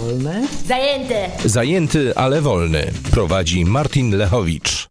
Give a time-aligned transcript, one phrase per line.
[0.00, 0.46] wolne.
[0.66, 1.30] Zajęte!
[1.44, 2.90] Zajęty, ale wolny.
[3.10, 4.88] Prowadzi Martin Lechowicz.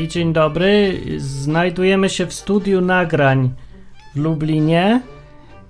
[0.00, 1.00] I dzień dobry.
[1.16, 3.50] Znajdujemy się w studiu nagrań
[4.14, 5.00] w Lublinie.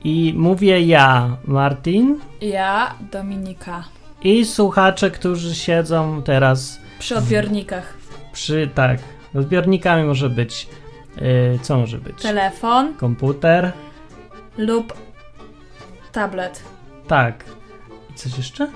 [0.04, 3.84] I mówię ja, Martin, Ja, Dominika.
[4.22, 7.94] i słuchacze, którzy siedzą teraz Przy odbiornikach.
[8.32, 8.70] przy.
[8.74, 8.98] Tak,
[9.34, 10.68] odbiornikami może być.
[11.16, 12.22] Yy, co może być?
[12.22, 13.72] Telefon Komputer.
[14.58, 14.94] lub
[16.12, 16.62] tablet.
[17.06, 17.44] Tak.
[18.10, 18.68] I coś jeszcze?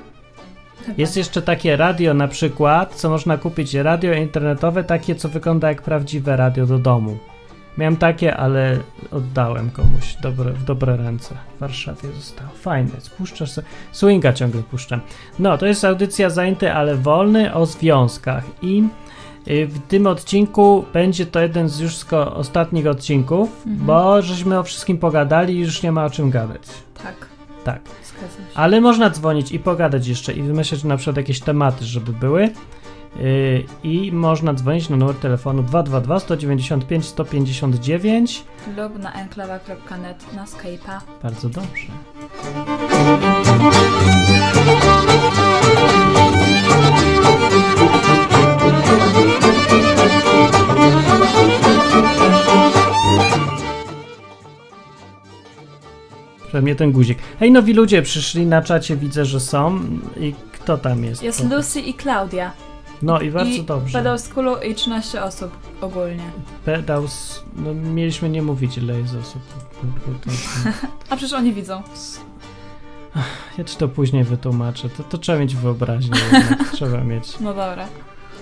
[0.86, 0.94] Chyba.
[0.98, 5.82] Jest jeszcze takie radio na przykład, co można kupić, radio internetowe, takie co wygląda jak
[5.82, 7.18] prawdziwe radio do domu.
[7.78, 8.78] Miałem takie, ale
[9.10, 11.34] oddałem komuś dobre, w dobre ręce.
[11.56, 12.50] W Warszawie zostało.
[12.50, 13.66] Fajne, spuszczasz sobie.
[13.92, 15.00] Swinga ciągle puszczam.
[15.38, 18.82] No, to jest audycja zajęty, ale wolny o związkach i
[19.48, 24.98] y, w tym odcinku będzie to jeden z już ostatnich odcinków, bo żeśmy o wszystkim
[24.98, 26.62] pogadali i już nie ma o czym gadać.
[27.02, 27.26] Tak,
[27.64, 27.80] Tak.
[28.54, 32.50] Ale można dzwonić i pogadać jeszcze i wymyśleć na przykład jakieś tematy, żeby były.
[33.16, 38.44] Yy, I można dzwonić na numer telefonu 222 195 159.
[38.76, 41.00] Lub na enklawa.net na Skype'a.
[41.22, 41.86] Bardzo dobrze.
[56.46, 57.18] Przynajmniej ten guzik.
[57.40, 59.80] Hej, nowi ludzie przyszli na czacie, widzę, że są.
[60.20, 61.22] I kto tam jest?
[61.22, 61.50] Jest.
[61.50, 62.52] Lucy i Klaudia.
[63.02, 63.98] No i bardzo I dobrze.
[63.98, 65.50] Pedał z kulu i 13 osób
[65.80, 66.30] ogólnie.
[66.64, 67.44] Pedał z...
[67.56, 69.42] No, mieliśmy nie mówić, ile jest osób.
[71.10, 71.82] A przecież oni widzą.
[73.58, 74.88] Ja ci to później wytłumaczę.
[74.88, 76.20] To, to trzeba mieć wyobraźnię.
[76.72, 77.40] trzeba mieć.
[77.40, 77.88] No dobra.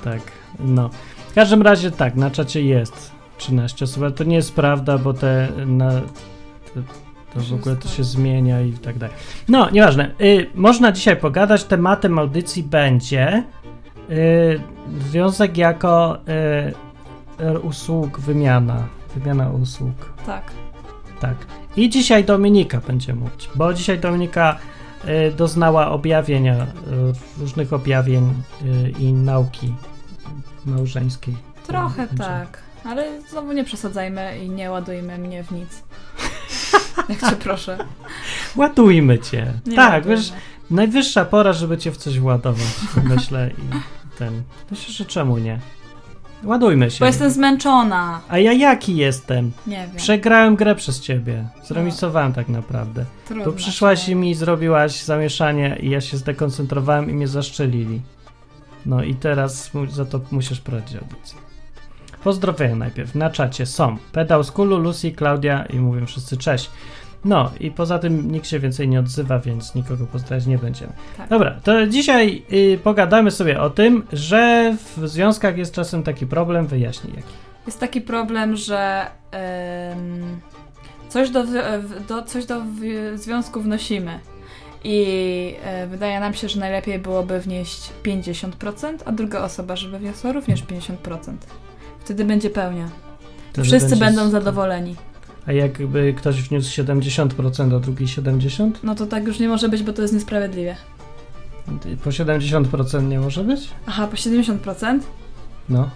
[0.04, 0.20] Tak.
[0.60, 0.90] No.
[1.30, 5.14] W każdym razie tak, na czacie jest 13 osób, ale to nie jest prawda, bo
[5.14, 5.90] te na.
[5.90, 6.82] Te,
[7.34, 9.16] to w ogóle to się zmienia i tak dalej.
[9.48, 10.14] No, nieważne.
[10.20, 11.64] Y, można dzisiaj pogadać.
[11.64, 13.44] Tematem audycji będzie
[15.10, 16.18] związek jako
[17.40, 18.84] y, y, usług, wymiana.
[19.16, 20.12] Wymiana usług.
[20.26, 20.44] Tak.
[21.20, 21.34] Tak.
[21.76, 24.58] I dzisiaj Dominika będzie mówić, bo dzisiaj Dominika
[25.28, 29.74] y, doznała objawienia, y, różnych objawień y, i nauki
[30.66, 31.36] małżeńskiej.
[31.66, 32.58] Trochę Będzie- tak.
[32.84, 35.82] Ale znowu nie przesadzajmy i nie ładujmy mnie w nic.
[37.08, 37.78] Jak cię proszę.
[38.56, 39.52] Ładujmy cię.
[39.66, 40.16] Nie tak, ładujmy.
[40.16, 40.32] wiesz,
[40.72, 42.66] najwyższa pora, żeby cię w coś władować,
[43.04, 44.42] myślę i ten.
[44.70, 45.60] Myślę, że czemu nie?
[46.44, 46.98] Ładujmy się.
[47.00, 48.20] Bo jestem zmęczona.
[48.28, 49.52] A ja jaki jestem?
[49.66, 49.96] Nie wiem.
[49.96, 51.48] Przegrałem grę przez ciebie.
[51.64, 53.04] Zremisowałem tak naprawdę.
[53.26, 53.44] Trudno.
[53.44, 58.00] Tu przyszłaś i mi zrobiłaś zamieszanie i ja się zdekoncentrowałem i mnie zaszczelili.
[58.86, 61.38] No i teraz za to musisz prowadzić audycję.
[62.24, 63.14] Pozdrowienia najpierw.
[63.14, 66.70] Na czacie są Pedał z Kulu, Lucy, Klaudia i mówią wszyscy cześć.
[67.24, 70.92] No i poza tym nikt się więcej nie odzywa, więc nikogo pozdrawiać nie będziemy.
[71.16, 71.28] Tak.
[71.28, 76.66] Dobra, to dzisiaj y, pogadamy sobie o tym, że w związkach jest czasem taki problem,
[76.66, 77.32] wyjaśnij jaki.
[77.66, 80.40] Jest taki problem, że em,
[81.08, 81.44] coś, do,
[82.08, 82.62] do, coś do
[83.14, 84.20] związku wnosimy.
[84.84, 90.32] I e, wydaje nam się, że najlepiej byłoby wnieść 50%, a druga osoba, żeby wniosła
[90.32, 90.96] również 50%.
[92.00, 92.88] Wtedy będzie pełnia.
[93.62, 94.96] Wszyscy będą zadowoleni.
[95.46, 98.70] A jakby ktoś wniósł 70%, a drugi 70%?
[98.82, 100.76] No to tak już nie może być, bo to jest niesprawiedliwe.
[102.04, 103.60] Po 70% nie może być?
[103.86, 104.98] Aha, po 70%?
[105.68, 105.90] No.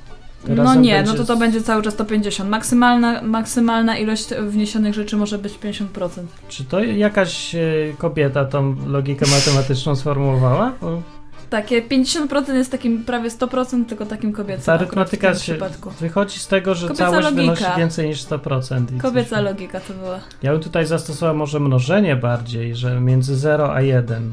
[0.47, 2.51] To No nie, no będzie to to z- będzie cały czas to 50.
[2.51, 6.09] Maksymalna, maksymalna ilość wniesionych rzeczy może być 50%.
[6.49, 7.61] Czy to jakaś e,
[7.99, 10.73] kobieta tą logikę matematyczną sformułowała?
[10.81, 11.03] Bo
[11.51, 14.65] Takie 50% jest takim prawie 100%, tylko takim kobiecym.
[14.65, 15.91] ta arytmetyka się przypadku.
[15.91, 17.43] wychodzi z tego, że Kobieca całość logika.
[17.55, 18.97] wynosi więcej niż 100%.
[18.97, 20.21] i Kobieca coś- logika to była.
[20.43, 24.33] Ja bym tutaj zastosował może mnożenie bardziej, że między 0 a 1.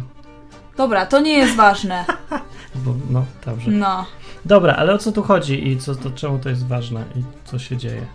[0.78, 2.06] Dobra, to nie jest ważne.
[2.86, 3.72] Bo, no, dobrze.
[3.72, 4.06] No.
[4.46, 7.60] Dobra, ale o co tu chodzi i co, to, czemu to jest ważne i co
[7.60, 8.06] się dzieje?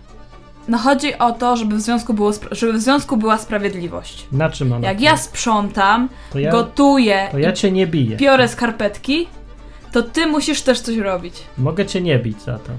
[0.69, 4.27] No chodzi o to, żeby w związku, było żeby w związku była sprawiedliwość.
[4.31, 8.17] Na czym ona Jak ja sprzątam, to ja, gotuję to ja cię nie biję.
[8.17, 9.27] biorę skarpetki,
[9.91, 11.33] to ty musisz też coś robić.
[11.57, 12.71] Mogę cię nie bić za to.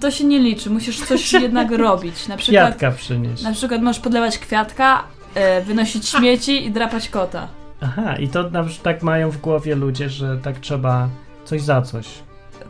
[0.00, 2.28] To się nie liczy, musisz coś jednak robić.
[2.28, 3.42] Na przykład, Kwiatka przynieść.
[3.42, 5.04] na przykład możesz podlewać kwiatka,
[5.34, 7.48] e, wynosić śmieci i drapać kota.
[7.80, 11.08] Aha, i to na przykład tak mają w głowie ludzie, że tak trzeba
[11.44, 12.06] coś za coś.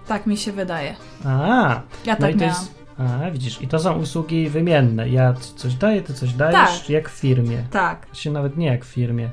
[0.09, 0.95] Tak mi się wydaje.
[1.25, 2.57] A, Ja no tak i to miałam.
[2.61, 2.78] jest.
[2.99, 5.09] A, widzisz, i to są usługi wymienne.
[5.09, 6.91] Ja coś daję, ty coś dajesz, Tak.
[6.91, 7.63] jak w firmie.
[7.71, 8.07] Tak.
[8.13, 9.31] Się nawet nie jak w firmie.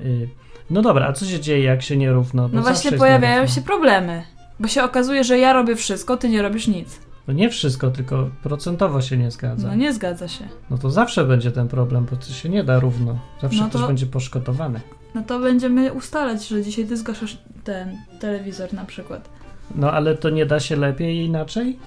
[0.00, 0.28] Y,
[0.70, 2.48] No dobra, a co się dzieje, jak się nierówno?
[2.48, 3.54] Bo No właśnie pojawiają nierówno.
[3.54, 4.22] się problemy.
[4.60, 7.00] Bo się okazuje, że ja robię wszystko, ty nie robisz nic.
[7.28, 9.68] No nie wszystko, tylko procentowo się nie zgadza.
[9.68, 10.44] No nie zgadza się.
[10.70, 13.18] No to zawsze będzie ten problem, bo to się nie da równo.
[13.42, 14.80] Zawsze No ktoś to- będzie poszkodowany.
[15.14, 19.28] No to będziemy ustalać, że dzisiaj ty zgaszasz ten telewizor na przykład.
[19.74, 21.78] No ale to nie da się lepiej inaczej?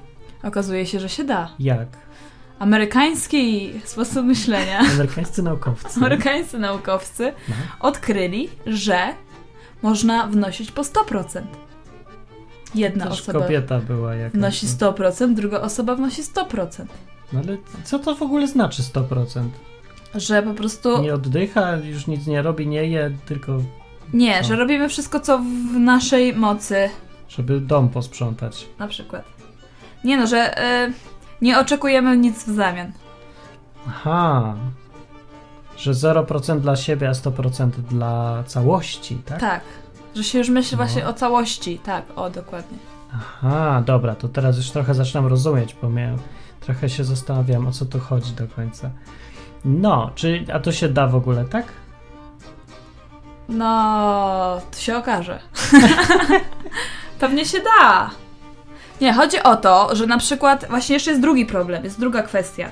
[0.44, 1.50] Okazuje się, że się da.
[1.60, 1.88] Jak?
[2.60, 5.98] Amerykański sposób myślenia, Amerykańscy naukowcy.
[5.98, 7.56] amerykańscy naukowcy No.
[7.80, 9.00] odkryli, że
[9.82, 11.42] można wnosić po 100%.
[12.76, 14.34] Jedna Też osoba kobieta była jakaś.
[14.40, 16.86] wnosi 100%, druga osoba wnosi 100%.
[17.34, 19.26] No ale co to w ogóle znaczy 100%?
[20.16, 23.58] Że po prostu Nie oddycha, już nic nie robi, nie je, tylko
[24.14, 25.38] nie, że robimy wszystko, co
[25.74, 26.90] w naszej mocy,
[27.30, 28.66] żeby dom posprzątać.
[28.80, 29.37] na przykład.
[30.04, 30.94] Nie no, że y,
[31.42, 32.92] nie oczekujemy nic w zamian.
[33.88, 34.56] Aha.
[35.78, 39.40] Że 0% dla siebie, a 100% dla całości, tak?
[39.40, 39.62] Tak.
[40.16, 40.84] Że się już myśli No.
[40.84, 41.80] właśnie o całości.
[41.80, 42.78] Tak, o, dokładnie.
[43.16, 46.18] Aha, dobra, to teraz już trochę zaczynam rozumieć, bo miałem,
[46.60, 48.90] trochę się zastanawiam, o co tu chodzi do końca.
[49.66, 51.66] No, czy, a to się da w ogóle, tak?
[53.50, 55.40] No, to się okaże.
[57.20, 58.10] Pewnie się da.
[59.02, 62.70] Nie, chodzi o to, że na przykład właśnie jeszcze jest drugi problem, jest druga kwestia.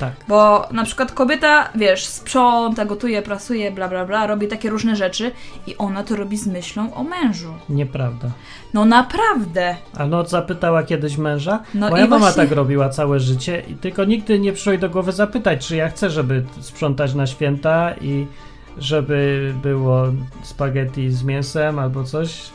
[0.00, 0.12] Tak.
[0.28, 5.32] Bo na przykład kobieta, wiesz, sprząta, gotuje, prasuje, bla bla bla, robi takie różne rzeczy
[5.66, 7.54] i ona to robi z myślą o mężu.
[7.68, 8.28] Nieprawda.
[8.74, 9.76] No naprawdę.
[9.98, 11.62] A no, zapytała kiedyś męża?
[11.74, 14.80] No Moja i mama właśnie- tak robiła całe życie i tylko nigdy nie przyszło jej
[14.80, 18.26] do głowy zapytać, czy ja chcę, żeby sprzątać na święta i
[18.78, 20.02] żeby było
[20.42, 22.50] spaghetti z mięsem albo coś.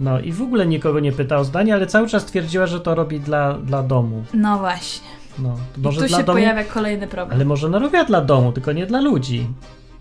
[0.00, 2.94] No i w ogóle nikogo nie pytała o zdanie, ale cały czas twierdziła, że to
[2.94, 4.24] robi dla, dla domu.
[4.34, 5.08] No właśnie.
[5.38, 7.36] No, I może tu dla się domu, pojawia kolejny problem.
[7.36, 9.46] ale może ona robiła dla domu, tylko nie dla ludzi.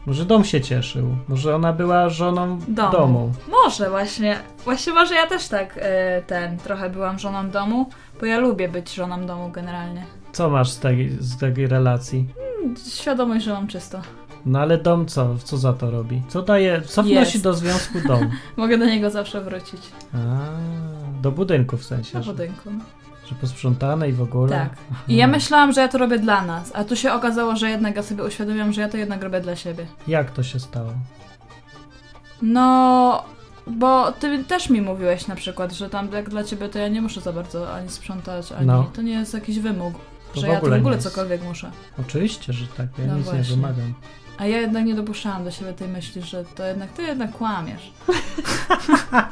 [0.05, 2.91] Może dom się cieszył, może ona była żoną Domu.
[2.91, 3.31] domu.
[3.63, 4.39] Może właśnie.
[4.65, 7.89] Właśnie może ja też tak e, ten trochę byłam żoną domu,
[8.19, 10.03] bo ja lubię być żoną domu generalnie.
[10.31, 12.25] Co masz z tej, z takiej relacji?
[12.93, 14.01] Świadomość, że mam czysto.
[14.47, 15.35] No ale dom co?
[15.43, 16.21] Co za to robi?
[16.27, 17.41] Co daje, co wnosi Jest.
[17.43, 18.29] do związku dom?
[18.57, 19.81] Mogę do niego zawsze wrócić.
[20.13, 20.17] A,
[21.21, 22.69] do budynku w sensie, Na że, budynku.
[23.29, 24.49] że posprzątane i w ogóle.
[24.49, 24.69] Tak.
[25.07, 27.95] I ja myślałam, że ja to robię dla nas, a tu się okazało, że jednak
[27.95, 29.85] ja sobie uświadomiłam, że ja to jednak robię dla siebie.
[30.07, 30.91] Jak to się stało?
[32.41, 33.23] No,
[33.67, 37.01] bo ty też mi mówiłeś na przykład, że tam jak dla ciebie to ja nie
[37.01, 38.83] muszę za bardzo ani sprzątać, ani No.
[38.95, 39.93] to nie jest jakiś wymóg.
[40.33, 41.07] To że w ja to w ogóle ogóle nie jest.
[41.09, 41.71] cokolwiek muszę.
[41.99, 42.87] Oczywiście, że tak.
[42.99, 43.55] Ja No nic nie właśnie.
[43.55, 43.93] wymagam.
[44.37, 47.91] A ja jednak nie dopuszczałam do siebie tej myśli, że to jednak ty jednak kłamiesz.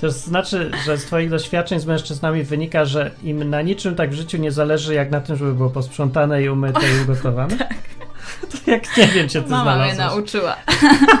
[0.00, 4.14] To znaczy, że z twoich doświadczeń z mężczyznami wynika, że im na niczym tak w
[4.14, 7.56] życiu nie zależy, jak na tym, żeby było posprzątane i umyte i ugotowane?
[7.66, 7.74] Tak.
[8.64, 10.16] To jak nie wiem, cię ty Mama mnie znalazłeś.
[10.16, 10.56] nauczyła.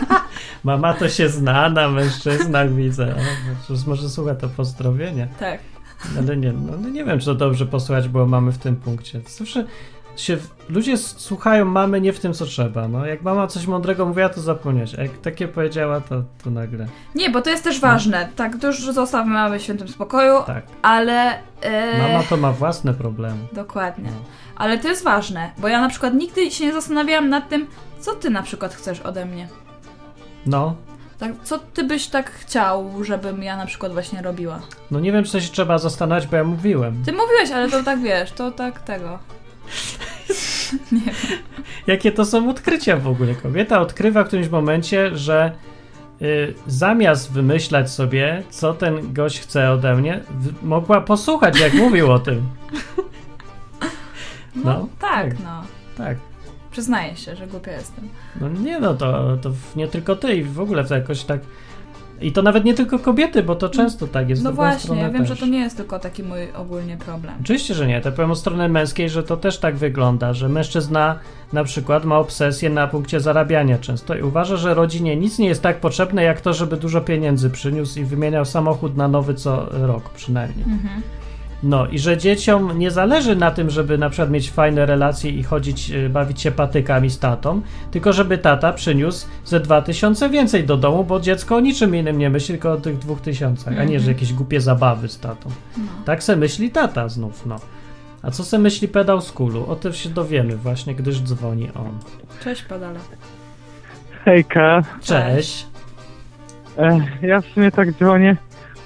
[0.64, 3.14] Mama to się zna na mężczyznach, widzę.
[3.14, 3.18] O,
[3.64, 5.28] przecież może słucha to pozdrowienie.
[5.40, 5.60] Tak.
[6.18, 9.20] Ale nie, no, no nie wiem, czy to dobrze posłuchać było mamy w tym punkcie.
[9.38, 9.64] Zawsze
[10.16, 10.36] się,
[10.68, 12.88] ludzie słuchają mamy nie w tym, co trzeba.
[12.88, 14.94] No, jak mama coś mądrego mówiła, to zapomnieć.
[14.98, 16.86] A jak takie powiedziała, to, to nagle.
[17.14, 18.28] Nie, bo to jest też ważne.
[18.36, 20.64] Tak, to już zostawmy mamy w świętym spokoju, Tak.
[20.82, 21.38] ale...
[21.62, 23.36] e, Mama to ma własne problemy.
[23.52, 24.10] Dokładnie.
[24.10, 24.24] No.
[24.56, 27.66] Ale to jest ważne, bo ja na przykład nigdy się nie zastanawiałam nad tym,
[28.00, 29.48] co ty na przykład chcesz ode mnie.
[30.46, 30.74] No,
[31.18, 34.60] Tak, co ty byś tak chciał, żebym ja na przykład właśnie robiła?
[34.90, 37.02] no nie wiem, czy to się trzeba zastanawiać, bo ja mówiłem.
[37.04, 39.18] Ty mówiłeś, ale to tak wiesz, to tak tego.
[40.92, 41.00] Nie.
[41.86, 43.34] Jakie to są odkrycia w ogóle?
[43.34, 45.52] Kobieta odkrywa w którymś momencie, że
[46.22, 52.12] y, zamiast wymyślać sobie, co ten gość chce ode mnie, w, mogła posłuchać, jak mówił
[52.12, 52.46] o tym.
[54.56, 55.40] No, No, tak, tak.
[55.44, 55.62] no.
[55.96, 56.16] Tak.
[56.70, 58.08] Przyznaję się, że głupia jestem.
[58.40, 61.40] No nie no, to, to nie tylko ty i w ogóle to jakoś tak...
[62.20, 64.42] I to nawet nie tylko kobiety, bo to często tak jest.
[64.42, 65.40] No właśnie, ja wiem, że też.
[65.40, 67.34] to nie jest tylko taki mój ogólnie problem.
[67.40, 68.00] Oczywiście, że nie.
[68.00, 71.18] To powiem o strony męskiej, że to też tak wygląda, że mężczyzna
[71.52, 75.62] na przykład ma obsesję na punkcie zarabiania często i uważa, że rodzinie nic nie jest
[75.62, 80.10] tak potrzebne jak to, żeby dużo pieniędzy przyniósł i wymieniał samochód na nowy co rok
[80.10, 80.64] przynajmniej.
[80.64, 81.02] Mhm.
[81.62, 85.42] No i że dzieciom nie zależy na tym, żeby na przykład mieć fajne relacje i
[85.42, 90.64] chodzić, y, bawić się patykami z tatą, tylko żeby tata przyniósł ze dwa tysiące więcej
[90.64, 93.84] do domu, bo dziecko o niczym innym nie myśli, tylko o tych dwóch tysiącach, a
[93.84, 94.14] nie, że Mhm.
[94.14, 95.50] jakieś głupie zabawy z tatą.
[95.76, 95.84] No.
[96.04, 97.56] Tak se myśli tata znów, no.
[98.22, 99.66] A co se myśli pedał z kulu?
[99.68, 101.98] O tym się dowiemy właśnie, gdyż dzwoni on.
[102.44, 102.98] Cześć, padale.
[104.24, 105.66] Hejka, Cześć.
[106.78, 108.36] e, ja w sumie tak dzwonię,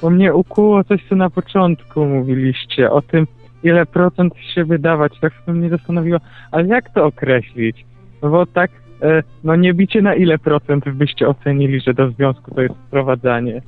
[0.05, 3.27] bo mnie ukuło coś, co na początku mówiliście, o tym,
[3.63, 6.19] ile procent się wydawać, tak się mnie zastanowiło,
[6.51, 7.87] ale jak to określić?
[8.23, 8.71] No bo tak,
[9.03, 13.63] e, no nie bicie na ile procent byście ocenili, że do związku to jest wprowadzanie?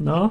[0.00, 0.30] No.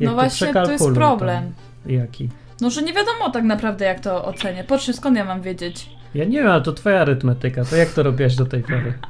[0.00, 1.52] Jak No właśnie, to jest problem.
[1.86, 2.28] Jaki?
[2.60, 4.64] No, że nie wiadomo tak naprawdę, jak to ocenię.
[4.64, 5.90] Po czym, skąd ja mam wiedzieć?
[6.14, 7.64] Ja nie wiem, ale to twoja arytmetyka.
[7.64, 8.92] To jak to robiłaś do tej pory?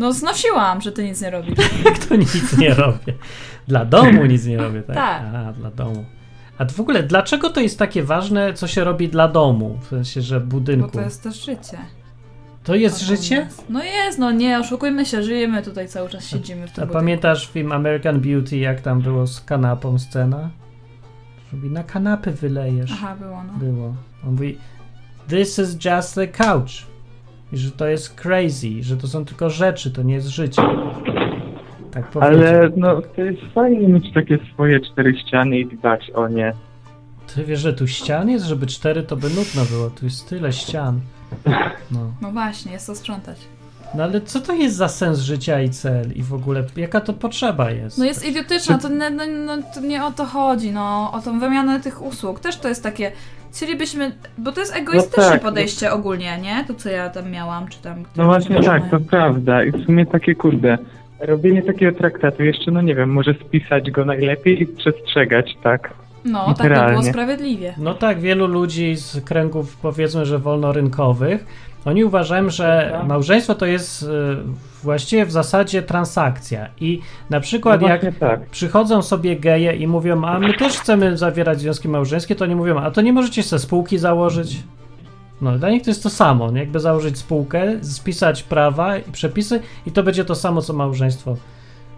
[0.00, 1.58] No, znosiłam, że ty nic nie robisz.
[1.84, 3.14] Jak to nic nie robię?
[3.70, 4.96] Dla domu nic nie robię, tak?
[4.96, 5.22] Tak.
[5.34, 6.04] A, dla domu.
[6.58, 9.78] A w ogóle, dlaczego to jest takie ważne, co się robi dla domu?
[9.82, 10.90] W sensie, że Bo budynku.
[10.90, 11.78] to jest też życie.
[12.64, 13.48] To jest życie?
[13.68, 16.92] No jest, no nie, oszukujmy się, żyjemy tutaj cały czas, siedzimy w tym A budynku.
[16.92, 20.50] pamiętasz film American Beauty, jak tam było z kanapą scena?
[21.52, 22.90] Mówi, na kanapy wylejesz.
[22.92, 23.52] Aha, było, no.
[23.52, 23.86] Było.
[24.26, 24.58] On mówi,
[25.28, 26.70] this is just a couch.
[27.52, 30.62] I że to jest crazy, że to są tylko rzeczy, to nie jest życie.
[31.90, 32.04] Tak.
[32.20, 36.52] Ale no to jest fajnie mieć takie swoje cztery ściany i dbać o nie.
[37.34, 39.90] Ty wiesz, że tu ścian jest, żeby cztery to by nudno było.
[39.90, 41.00] Tu jest tyle ścian.
[41.90, 42.12] No.
[42.22, 43.38] No właśnie, jest to sprzątać.
[43.94, 46.12] no ale co to jest za sens życia i cel?
[46.12, 47.98] I w ogóle jaka to potrzeba jest?
[47.98, 51.40] No jest idiotyczna, to, nie, no, no, to nie o to chodzi, no, o tą
[51.40, 52.40] wymianę tych usług.
[52.40, 53.12] Też to jest takie,
[53.52, 56.64] chcielibyśmy, bo to jest egoistyczne tak, podejście ogólnie, nie?
[56.64, 58.04] To, co ja tam miałam, czy tam...
[58.16, 58.90] No właśnie tak, mają.
[58.90, 59.64] to prawda.
[59.64, 60.78] I w sumie takie kurde.
[61.20, 65.94] Robienie takiego traktatu jeszcze, no nie wiem, może spisać go najlepiej i przestrzegać, tak?
[66.24, 67.10] No, tak by było literalnie.
[67.10, 67.74] sprawiedliwie.
[67.78, 71.44] No tak, wielu ludzi z kręgów powiedzmy, że wolnorynkowych,
[71.84, 73.06] oni uważają, że Tak.
[73.06, 74.06] małżeństwo to jest y,
[74.82, 76.68] właściwie w zasadzie transakcja.
[76.80, 77.00] I
[77.30, 78.40] na No przykład jak właśnie tak.
[78.46, 82.78] przychodzą sobie geje i mówią, a my też chcemy zawierać związki małżeńskie, to nie mówią,
[82.78, 84.62] a to nie możecie sobie spółki założyć?
[85.40, 86.60] No, dla nich to jest to samo, nie?
[86.60, 91.36] jakby założyć spółkę, spisać prawa i przepisy i to będzie to samo, co małżeństwo.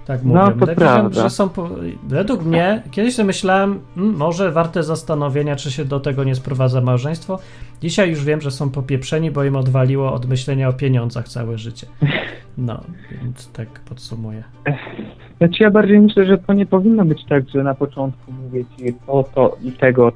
[0.06, 0.20] Tak.
[0.24, 1.22] No, to Wydaje mi się, prawda.
[1.22, 1.68] że są, po...
[2.08, 6.80] Według mnie, kiedyś sobie myślałem, mm, może warte zastanowienia, czy się do tego nie sprowadza
[6.80, 7.38] małżeństwo.
[7.80, 11.86] Dzisiaj już wiem, że są popieprzeni, bo im odwaliło od myślenia o pieniądzach całe życie.
[12.58, 12.80] No,
[13.22, 14.44] więc tak podsumuję.
[15.38, 18.94] Znaczy ja bardziej myślę, że to nie powinno być tak, że na początku mówię ci
[19.06, 20.14] to, to i tego od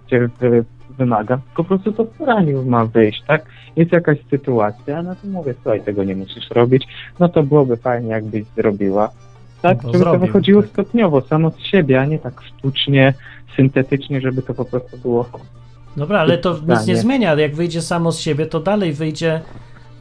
[0.98, 3.46] ciebie wy- wymagam, tylko po prostu to w raniu ma wyjść, tak?
[3.76, 6.86] Jest jakaś sytuacja, no to mówię, słuchaj, tego nie musisz robić,
[7.20, 9.10] no to byłoby fajnie, jakbyś zrobiła.
[9.62, 10.70] Tak, No, żeby zrobił, to wychodziło tak.
[10.70, 13.14] stopniowo, samo z siebie, a nie tak sztucznie,
[13.56, 15.26] syntetycznie, żeby to po prostu było
[15.96, 17.34] Dobra, ale to nic nie zmienia.
[17.34, 19.40] Jak wyjdzie samo z siebie, to dalej wyjdzie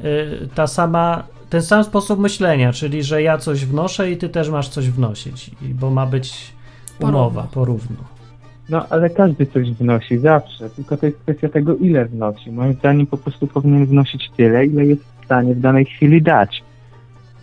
[0.05, 4.49] y, ta sama, ten sam sposób myślenia, czyli że ja coś wnoszę i ty też
[4.49, 6.51] masz coś wnosić, i, bo ma być
[6.99, 7.53] umowa Porówno.
[7.53, 8.14] porówno.
[8.69, 10.69] No, ale każdy coś wnosi, zawsze.
[10.69, 12.51] Tylko to jest kwestia tego, ile wnosi.
[12.51, 16.63] Moim zdaniem po prostu powinien wnosić tyle, ile jest w stanie w danej chwili dać.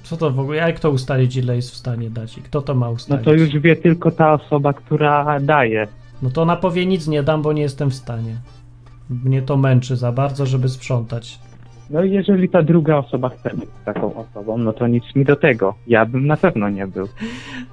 [0.03, 2.75] Co to w ogóle, jak to ustalić, ile jest w stanie dać i kto to
[2.75, 3.25] ma No ustalić?
[3.25, 5.89] to już wie tylko ta osoba, która daje.
[6.23, 8.37] No to ona powie nic nie dam, bo nie jestem w stanie.
[9.25, 11.39] Mnie to męczy za bardzo, żeby sprzątać.
[11.93, 15.37] No i jeżeli ta druga osoba chce być taką osobą, no to nic mi do
[15.37, 15.75] tego.
[15.87, 17.09] Ja bym na pewno nie był.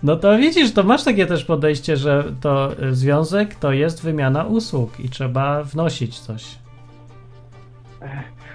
[0.04, 5.00] No to widzisz, to masz takie też podejście, że to związek to jest wymiana usług
[5.00, 6.60] i trzeba wnosić coś.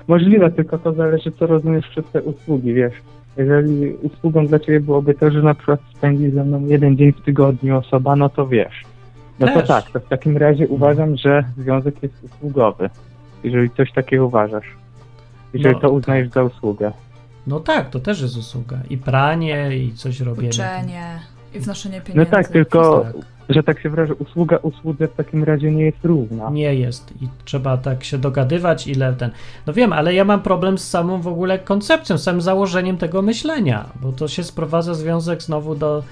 [0.09, 2.95] Możliwe, tylko to zależy, co rozumiesz przez te usługi, wiesz.
[3.37, 7.21] Jeżeli usługą dla ciebie byłoby to, że na przykład spędzi ze mną jeden dzień w
[7.21, 8.83] tygodniu osoba, no to wiesz.
[9.41, 9.69] No to Też.
[9.69, 12.91] tak, to w takim razie uważam, że związek jest usługowy.
[13.45, 14.84] Jeżeli coś takiego uważasz.
[15.55, 16.93] Jeżeli No, to uznajesz za usługę.
[17.47, 18.79] No tak, to też jest usługa.
[18.91, 20.49] I pranie, i coś robienie.
[20.49, 21.19] Uczenie
[21.55, 22.31] i wnoszenie No pieniędzy.
[22.31, 23.13] tak, tylko, Tak.
[23.49, 26.51] że tak się wyrażę, usługa usłudze w takim razie nie jest równa.
[26.51, 29.31] Nie jest i trzeba tak się dogadywać, ile ten.
[29.67, 33.23] No wiem, ale ja mam problem z samą w ogóle koncepcją, z samym założeniem tego
[33.23, 36.03] myślenia, bo to się sprowadza związek znowu do,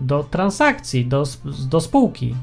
[0.00, 1.24] do transakcji, do,
[1.70, 2.34] do spółki.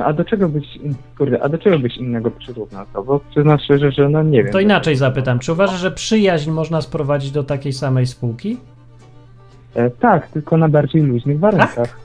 [0.00, 3.02] No a do czego byś, in- kurde, a do czego byś innego przyrównał to?
[3.02, 4.52] Bo przyznam szczerze, że no nie wiem.
[4.52, 8.56] To inaczej zapytam, czy uważasz, że przyjaźń można sprowadzić do takiej samej spółki?
[9.74, 12.00] E, tak, tylko na bardziej luźnych warunkach.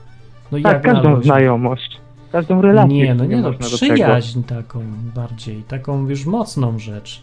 [0.52, 2.00] No Tak, każdą znajomość,
[2.32, 2.96] każdą relację.
[2.96, 4.80] Nie, no nie, no przyjaźń taką
[5.14, 7.22] bardziej, taką już mocną rzecz.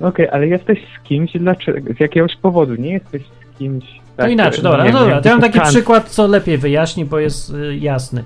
[0.00, 3.84] Okej, ale jesteś z kimś dlaczego, z jakiegoś powodu, nie jesteś z kimś...
[3.84, 7.04] To tak, inaczej, e, dobra, no dobra, to ja mam taki przykład, co lepiej wyjaśni,
[7.04, 8.24] bo jest y, jasny.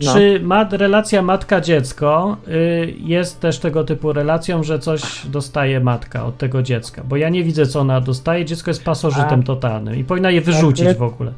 [0.00, 0.12] No.
[0.12, 6.38] Czy ma, relacja matka-dziecko y, jest też tego typu relacją, że coś dostaje matka od
[6.38, 7.02] tego dziecka?
[7.04, 8.44] Bo ja nie widzę, co ona dostaje.
[8.44, 11.32] Dziecko jest pasożytem A- totalnym i powinna je wyrzucić Akurat- w ogóle.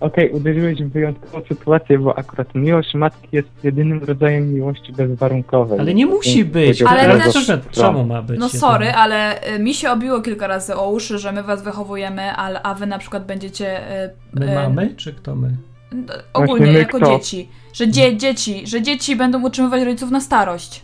[0.00, 5.78] Okej, uderzyłeś w wyjątkową sytuację, bo akurat miłość matki jest jedynym rodzajem miłości bezwarunkowej.
[5.80, 6.82] Ale nie musi być.
[6.82, 7.60] Ale bardzo też-.
[7.70, 8.40] Czemu ma być?
[8.40, 12.22] No sorry, ale y, mi się obiło kilka razy o uszy, że my was wychowujemy,
[12.22, 13.78] ale, a wy na przykład będziecie...
[14.04, 15.56] y, My y, mamy, czy kto my?
[16.32, 17.06] Ogólnie, my jako kto?
[17.06, 17.48] dzieci.
[17.74, 20.82] Że dzie, dzieci, że dzieci będą utrzymywać rodziców na starość.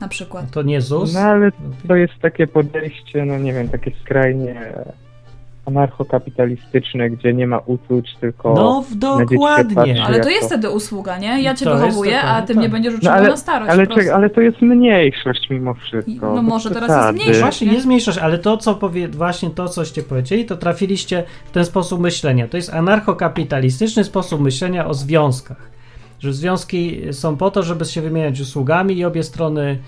[0.00, 0.50] na przykład.
[0.50, 1.14] To nie ZUS?
[1.14, 1.52] No ale
[1.88, 4.72] to jest takie podejście, no nie wiem, takie skrajnie
[5.66, 8.54] anarchokapitalistyczne, gdzie nie ma uczuć, tylko...
[8.54, 9.74] No, w- dokładnie.
[9.74, 10.02] patrzy.
[10.06, 11.42] Ale to jest wtedy usługa, nie?
[11.42, 12.72] Ja cię To jest wychowuję, a ty mnie tak.
[12.72, 13.70] będziesz No uczyła ale, na starość.
[13.72, 16.34] ale, czekaj, ale to jest mniejszość mimo wszystko.
[16.34, 17.40] No może teraz jest mniejszość.
[17.40, 17.72] Właśnie, nie?
[17.72, 22.00] nie zmniejszasz, ale to, co powie, właśnie to, coście powiedzieli, to trafiliście w ten sposób
[22.00, 22.48] myślenia.
[22.48, 25.72] To jest anarchokapitalistyczny sposób myślenia o związkach.
[26.22, 29.78] Że związki są po to, żeby się wymieniać usługami i obie strony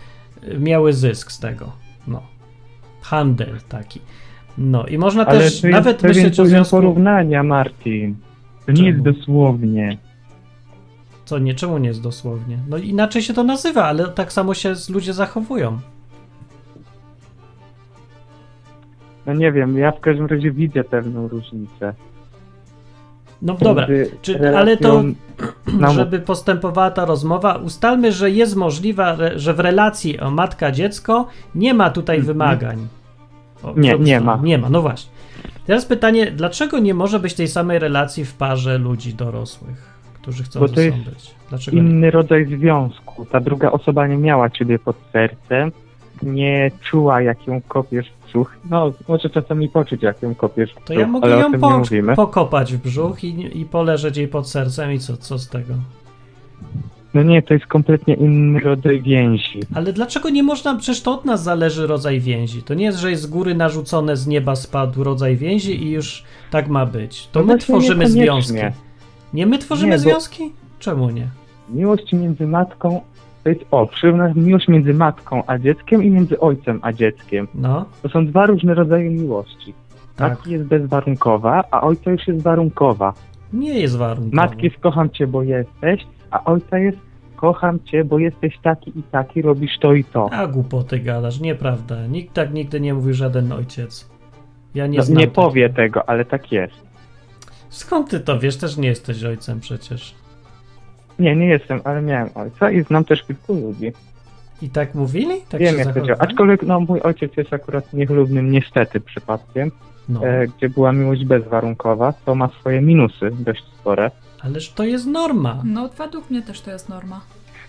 [0.48, 1.72] y, miały zysk z tego.
[2.06, 2.22] No.
[3.00, 4.00] Handel taki.
[4.58, 6.76] No i można Ale też nawet myśleć o związku.
[6.76, 8.16] porównania, Martin.
[8.66, 9.12] To nie jest Czemu?
[9.18, 9.98] dosłownie.
[11.24, 12.58] Co nie, czemu nie jest dosłownie?
[12.68, 15.78] No inaczej się to nazywa, ale tak samo się ludzie zachowują.
[19.26, 21.94] No nie wiem, ja w każdym razie widzę pewną różnicę.
[23.42, 23.86] No dobra,
[24.22, 25.02] czy, ale to
[25.94, 31.90] żeby postępowała ta rozmowa, ustalmy, że jest możliwa, że w relacji o matka-dziecko nie ma
[31.90, 32.26] tutaj Mhm.
[32.38, 32.86] wymagań.
[33.62, 34.36] O, Nie, dobrze, nie ma.
[34.42, 35.10] Nie ma, no właśnie.
[35.66, 40.60] Teraz pytanie, dlaczego nie może być tej samej relacji w parze ludzi dorosłych, którzy chcą
[40.60, 41.34] Bo ze to sobą jest być?
[41.48, 41.82] Dlaczego nie?
[41.82, 43.24] inny rodzaj związku.
[43.26, 45.72] Ta druga osoba nie miała ciebie pod sercem,
[46.22, 48.56] nie czuła, jak ją kopiesz brzuch.
[48.70, 51.82] No, może czasami poczuć, jak ją kopiesz brzuch, To ja mogę ją po,
[52.16, 55.74] pokopać w brzuch i, i poleżeć jej pod sercem i co, co z tego?
[57.14, 59.60] No nie, to jest kompletnie inny rodzaj więzi.
[59.74, 60.74] Ale dlaczego nie można?
[60.74, 62.62] Przecież to od nas zależy rodzaj więzi.
[62.62, 66.24] To nie jest, że jest z góry narzucone, z nieba spadł rodzaj więzi i już
[66.50, 67.28] tak ma być.
[67.32, 68.58] To No my właśnie tworzymy związki.
[69.34, 70.52] Nie my tworzymy Nie, związki?
[70.78, 71.28] Czemu nie?
[71.68, 73.00] Miłość między matką,
[73.44, 77.48] to jest o, przyrównać miłość między matką a dzieckiem i między ojcem a dzieckiem.
[77.54, 79.74] No, To są dwa różne rodzaje miłości.
[80.16, 80.30] tak.
[80.30, 83.12] Matki jest bezwarunkowa, a ojca już jest warunkowa.
[83.52, 84.36] Nie jest warunkowo.
[84.36, 86.98] Matki jest kocham cię, bo jesteś, a ojca jest
[87.36, 90.28] kocham cię, bo jesteś taki i taki, robisz to i to.
[90.32, 92.06] A głupoty gadasz, nieprawda.
[92.06, 94.10] Nikt tak nigdy nie mówił żaden ojciec.
[94.74, 95.42] Ja nie no, znam nie takiego.
[95.42, 96.74] powie tego, ale tak jest.
[97.68, 98.56] Skąd ty to wiesz?
[98.56, 100.14] Też nie jesteś ojcem przecież.
[101.18, 103.92] Nie, nie jestem, ale miałem ojca i znam też kilku ludzi.
[104.62, 105.34] I tak mówili?
[105.48, 106.20] Tak Wiem się jak zachowywali?
[106.20, 109.70] Aczkolwiek no, mój ojciec jest akurat niechlubnym niestety przypadkiem,
[110.08, 114.10] No, e, gdzie była miłość bezwarunkowa, co ma swoje minusy dość spore.
[114.42, 115.62] ależ to jest norma.
[115.64, 117.20] No według mnie też to jest norma.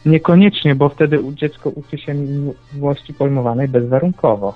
[0.05, 4.53] Niekoniecznie, bo wtedy dziecko uczy się mi- miłości pojmowanej bezwarunkowo.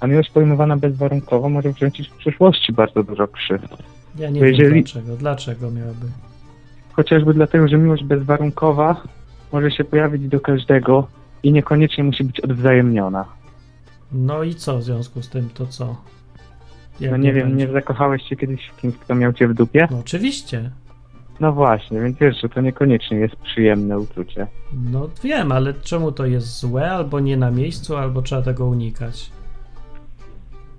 [0.00, 3.76] A miłość pojmowana bezwarunkowo może wręczyć w przyszłości bardzo dużo krzywd.
[4.18, 5.16] Ja nie To wiem jeżeli- dlaczego.
[5.16, 6.06] Dlaczego miałaby?
[6.96, 9.02] Chociażby dlatego, że miłość bezwarunkowa
[9.52, 11.06] może się pojawić do każdego
[11.42, 13.24] i niekoniecznie musi być odwzajemniona.
[14.12, 15.96] No i co w związku z tym, to co?
[17.00, 17.66] Jak No nie wiem, będzie?
[17.66, 19.88] nie zakochałeś się kiedyś w kimś, kto miał cię w dupie?
[19.90, 20.70] No oczywiście.
[21.40, 24.46] No właśnie, więc wiesz, że to niekoniecznie jest przyjemne uczucie.
[24.90, 29.30] No wiem, ale czemu to jest złe, albo nie na miejscu, albo trzeba tego unikać?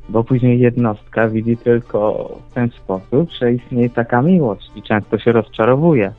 [0.09, 5.31] Bo później jednostka widzi tylko w ten sposób, że istnieje taka miłość i często się
[5.31, 6.13] rozczarowuje.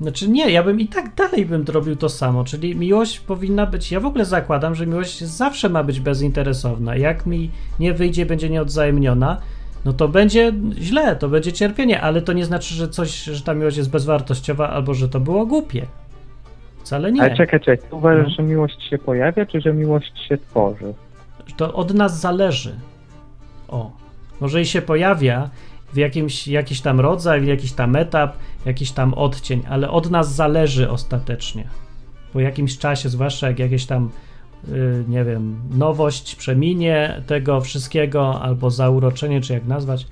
[0.00, 3.92] Znaczy nie, ja bym i tak dalej bym robił to samo, czyli miłość powinna być,
[3.92, 6.96] ja w ogóle zakładam, że miłość zawsze ma być bezinteresowna.
[6.96, 9.40] Jak mi nie wyjdzie, będzie nieodzajemniona,
[9.84, 13.54] no to będzie źle, to będzie cierpienie, ale to nie znaczy, że coś, że ta
[13.54, 15.86] miłość jest bezwartościowa albo że to było głupie.
[16.80, 17.22] Wcale nie.
[17.22, 18.34] Ale czekaj, czekaj, uważasz, No.
[18.34, 20.94] że miłość się pojawia, czy że miłość się tworzy?
[21.56, 22.74] To od nas zależy.
[23.68, 23.90] O,
[24.40, 25.50] może i się pojawia
[25.92, 30.34] w jakimś jakiś tam rodzaj, w jakiś tam etap, jakiś tam odcień, ale od nas
[30.34, 31.68] zależy ostatecznie.
[32.32, 34.10] Po jakimś czasie, zwłaszcza jak jakieś tam,
[34.68, 40.06] y, nie wiem, nowość przeminie tego wszystkiego, albo zauroczenie, czy jak nazwać,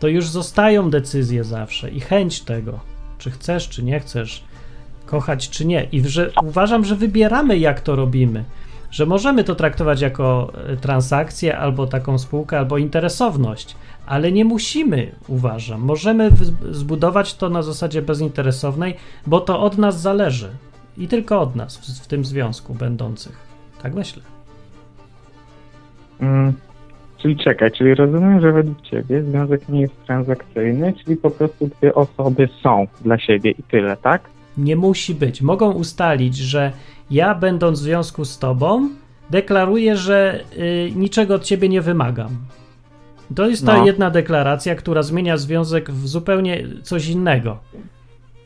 [0.00, 2.80] to już zostają decyzje zawsze i chęć tego,
[3.18, 4.44] czy chcesz, czy nie chcesz,
[5.06, 5.84] kochać, czy nie.
[5.92, 8.44] I że uważam, że wybieramy, jak to robimy
[8.92, 13.76] że możemy to traktować jako e, transakcję, albo taką spółkę, albo interesowność,
[14.06, 15.80] ale nie musimy, uważam.
[15.80, 16.30] Możemy
[16.70, 18.94] zbudować to na zasadzie bezinteresownej,
[19.26, 20.50] bo to od nas zależy
[20.98, 23.38] i tylko od nas w, w tym związku będących.
[23.82, 24.22] Tak myślę.
[26.20, 26.52] Mm,
[27.18, 31.94] czyli czekaj, czyli rozumiem, że według ciebie związek nie jest transakcyjny, czyli po prostu dwie
[31.94, 34.22] osoby są dla siebie i tyle, tak?
[34.56, 35.42] Nie musi być.
[35.42, 36.72] Mogą ustalić, że
[37.10, 38.88] ja, będąc w związku z tobą,
[39.30, 42.28] deklaruję, że y, niczego od ciebie nie wymagam.
[43.36, 43.86] To jest ta No.
[43.86, 47.58] jedna deklaracja, która zmienia związek w zupełnie coś innego.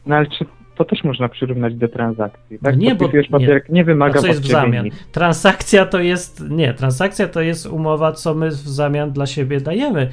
[0.06, 0.44] No ale czy
[0.76, 2.74] to też można przyrównać do transakcji, tak?
[2.74, 3.30] No nie, bo- Podpisujesz nie.
[3.32, 4.84] papierek, nie, A wymaga co jest w zamian?
[4.84, 4.94] nic.
[5.12, 6.44] Transakcja to jest.
[6.50, 10.08] Nie, transakcja to jest umowa, co my w zamian dla siebie dajemy.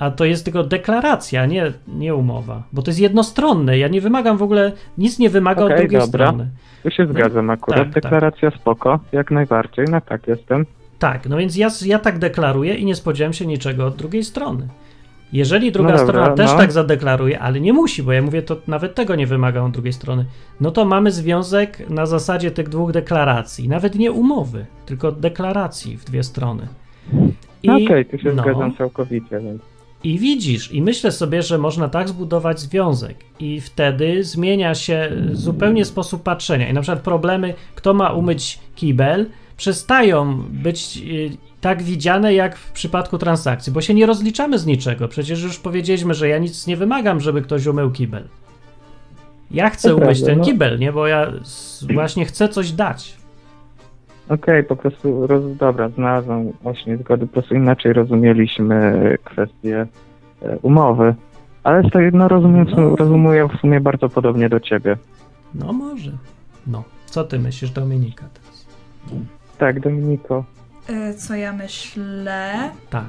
[0.00, 3.78] A to jest tylko deklaracja, nie, nie umowa, bo to jest jednostronne.
[3.78, 6.26] Ja nie wymagam w ogóle, nic nie wymaga Okej, od drugiej dobra.
[6.26, 6.48] strony.
[6.82, 7.78] Tu się zgadzam akurat.
[7.78, 8.02] tak, tak.
[8.02, 10.66] Deklaracja spoko, jak najbardziej, na tak jestem.
[10.98, 14.68] Tak, no więc ja, ja tak deklaruję i nie spodziewam się niczego od drugiej strony.
[15.32, 16.58] Jeżeli druga No dobra, strona też no.
[16.58, 19.92] tak zadeklaruje, ale nie musi, bo ja mówię, to nawet tego nie wymaga od drugiej
[19.92, 20.24] strony,
[20.60, 23.68] no to mamy związek na zasadzie tych dwóch deklaracji.
[23.68, 26.68] Nawet nie umowy, tylko deklaracji w dwie strony.
[27.68, 29.62] Okej, tu się no, zgadzam całkowicie, więc
[30.04, 35.84] I widzisz, i myślę sobie, że można tak zbudować związek, i wtedy zmienia się zupełnie
[35.84, 36.68] sposób patrzenia.
[36.68, 42.72] I na przykład problemy, kto ma umyć kibel, przestają być y, tak widziane jak w
[42.72, 45.08] przypadku transakcji, bo się nie rozliczamy z niczego.
[45.08, 48.28] Przecież już powiedzieliśmy, że ja nic nie wymagam, żeby ktoś umył kibel.
[49.50, 50.44] Ja chcę umyć ten no.
[50.44, 50.92] kibel, nie?
[50.92, 51.32] Bo ja
[51.94, 53.19] właśnie chcę coś dać.
[54.30, 58.92] Okej, po prostu, roz, dobra, znalazłem właśnie zgody, po prostu inaczej rozumieliśmy
[59.24, 59.86] kwestię
[60.42, 61.14] e, umowy.
[61.64, 62.96] Ale to jedno rozumiem, No.
[62.96, 64.96] rozumuję w sumie bardzo podobnie do ciebie.
[65.54, 66.12] No może.
[66.66, 66.82] No.
[67.06, 68.24] Co ty myślisz, Dominika?
[68.34, 68.66] Teraz?
[69.58, 70.44] Tak, Dominiko.
[70.88, 72.70] E, Co ja myślę?
[72.90, 73.04] Tak.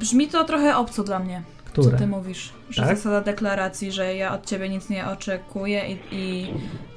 [0.00, 1.42] Brzmi to trochę obco dla mnie.
[1.72, 1.90] Które?
[1.90, 2.52] Co ty mówisz?
[2.70, 2.96] Że Tak?
[2.96, 6.46] zasada deklaracji, że ja od ciebie nic nie oczekuję i, i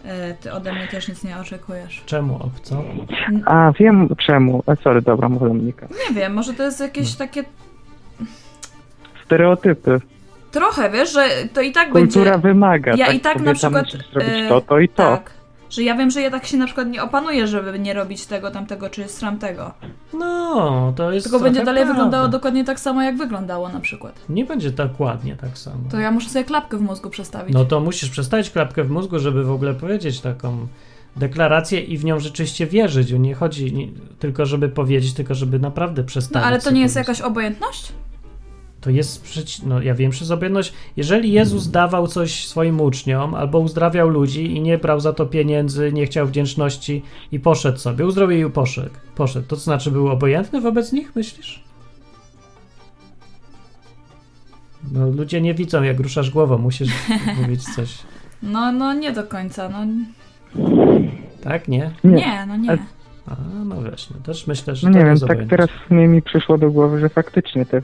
[0.06, 2.04] e, ty ode mnie też nic nie oczekujesz.
[2.06, 2.84] Czemu obco?
[3.46, 4.64] A, wiem czemu.
[4.66, 5.88] A, sorry, dobra, mów Dominika.
[6.10, 7.18] Nie wiem, może to jest jakieś No.
[7.26, 7.44] takie
[9.26, 10.02] Stereotypy.
[10.52, 12.48] trochę, wiesz, że to i tak Kultura będzie...
[12.48, 12.94] wymaga.
[12.96, 13.16] Ja tak?
[13.16, 15.04] i tak na Kobieta przykład, musisz zrobić e, to, to i to.
[15.04, 15.32] Tak.
[15.76, 18.52] Że ja wiem, że ja tak się na przykład nie opanuję, żeby nie robić tego,
[18.52, 19.72] tamtego czy stramtego.
[20.14, 21.26] No, to jest.
[21.26, 21.94] Tylko będzie dalej prawda.
[21.94, 24.20] wyglądało dokładnie tak samo, jak wyglądało na przykład.
[24.30, 25.78] Nie będzie dokładnie tak samo.
[25.92, 27.54] To ja muszę sobie klapkę w mózgu przestawić.
[27.54, 30.68] No to musisz przestawić klapkę w mózgu, żeby w ogóle powiedzieć taką
[31.16, 33.12] deklarację i w nią rzeczywiście wierzyć.
[33.12, 33.88] Nie chodzi nie,
[34.20, 36.48] tylko, żeby powiedzieć, tylko żeby naprawdę No przestawić.
[36.48, 37.92] ale to nie jest jakaś obojętność?
[38.86, 39.62] To jest przeci...
[39.66, 40.74] No ja wiem, że zobojętność.
[40.98, 45.92] Jeżeli Jezus dawał coś swoim uczniom albo uzdrawiał ludzi i nie brał za to pieniędzy,
[45.94, 48.90] nie chciał wdzięczności i poszedł sobie, uzdrowił i poszedł.
[49.16, 49.48] Poszedł.
[49.48, 51.64] To znaczy był obojętny wobec nich, myślisz?
[54.92, 56.90] No ludzie nie widzą, jak ruszasz głową, musisz
[57.42, 57.98] mówić coś.
[58.44, 59.80] No, no nie do końca, no
[61.44, 61.92] Tak, nie?
[62.04, 62.78] nie, no nie.
[63.28, 65.50] A, no właśnie, też myślę, że No to nie wiem, tak obojętność.
[65.90, 67.82] teraz mi przyszło do głowy, że faktycznie te,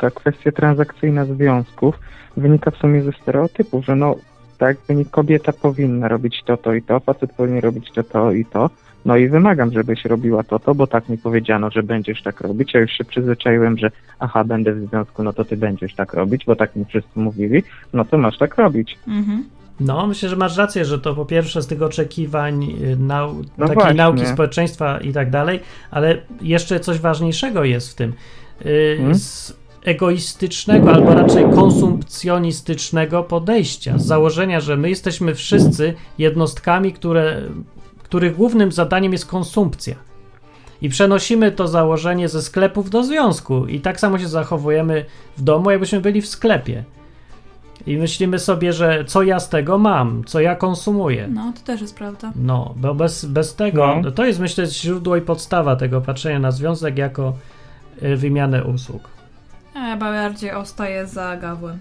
[0.00, 1.98] ta kwestia transakcyjna związków
[2.36, 4.16] wynika w sumie ze stereotypów, że no
[4.58, 4.76] tak,
[5.10, 8.70] kobieta powinna robić to, to i to, facet powinien robić to, to i to.
[9.04, 12.74] No i wymagam, żebyś robiła to, to, bo tak mi powiedziano, że będziesz tak robić.
[12.74, 16.44] Ja już się przyzwyczaiłem, że aha, będę w związku, no to ty będziesz tak robić,
[16.46, 18.98] bo tak mi wszyscy mówili, no to masz tak robić.
[19.08, 19.44] Mhm.
[19.80, 23.66] No, myślę, że masz rację, że to po pierwsze z tych oczekiwań y, nau No
[23.66, 23.94] takiej właśnie.
[23.94, 25.60] nauki społeczeństwa i tak dalej,
[25.90, 28.12] ale jeszcze coś ważniejszego jest w tym.
[28.66, 29.18] Y, Hmm?
[29.84, 37.42] Egoistycznego, albo raczej konsumpcjonistycznego podejścia, z założenia, że my jesteśmy wszyscy jednostkami, które,
[38.02, 39.94] których głównym zadaniem jest konsumpcja.
[40.82, 43.66] I przenosimy to założenie ze sklepów do związku.
[43.66, 45.04] I tak samo się zachowujemy
[45.36, 46.84] w domu, jakbyśmy byli w sklepie.
[47.86, 51.28] I myślimy sobie, że co ja z tego mam, co ja konsumuję.
[51.34, 52.32] No, to też jest prawda.
[52.36, 54.10] No, bo bez, bez tego, No.
[54.10, 57.32] to jest myślę źródło i podstawa tego patrzenia na związek jako
[58.02, 59.08] y, wymianę usług.
[59.74, 61.78] Ja chyba bardziej ostaję za gawłem.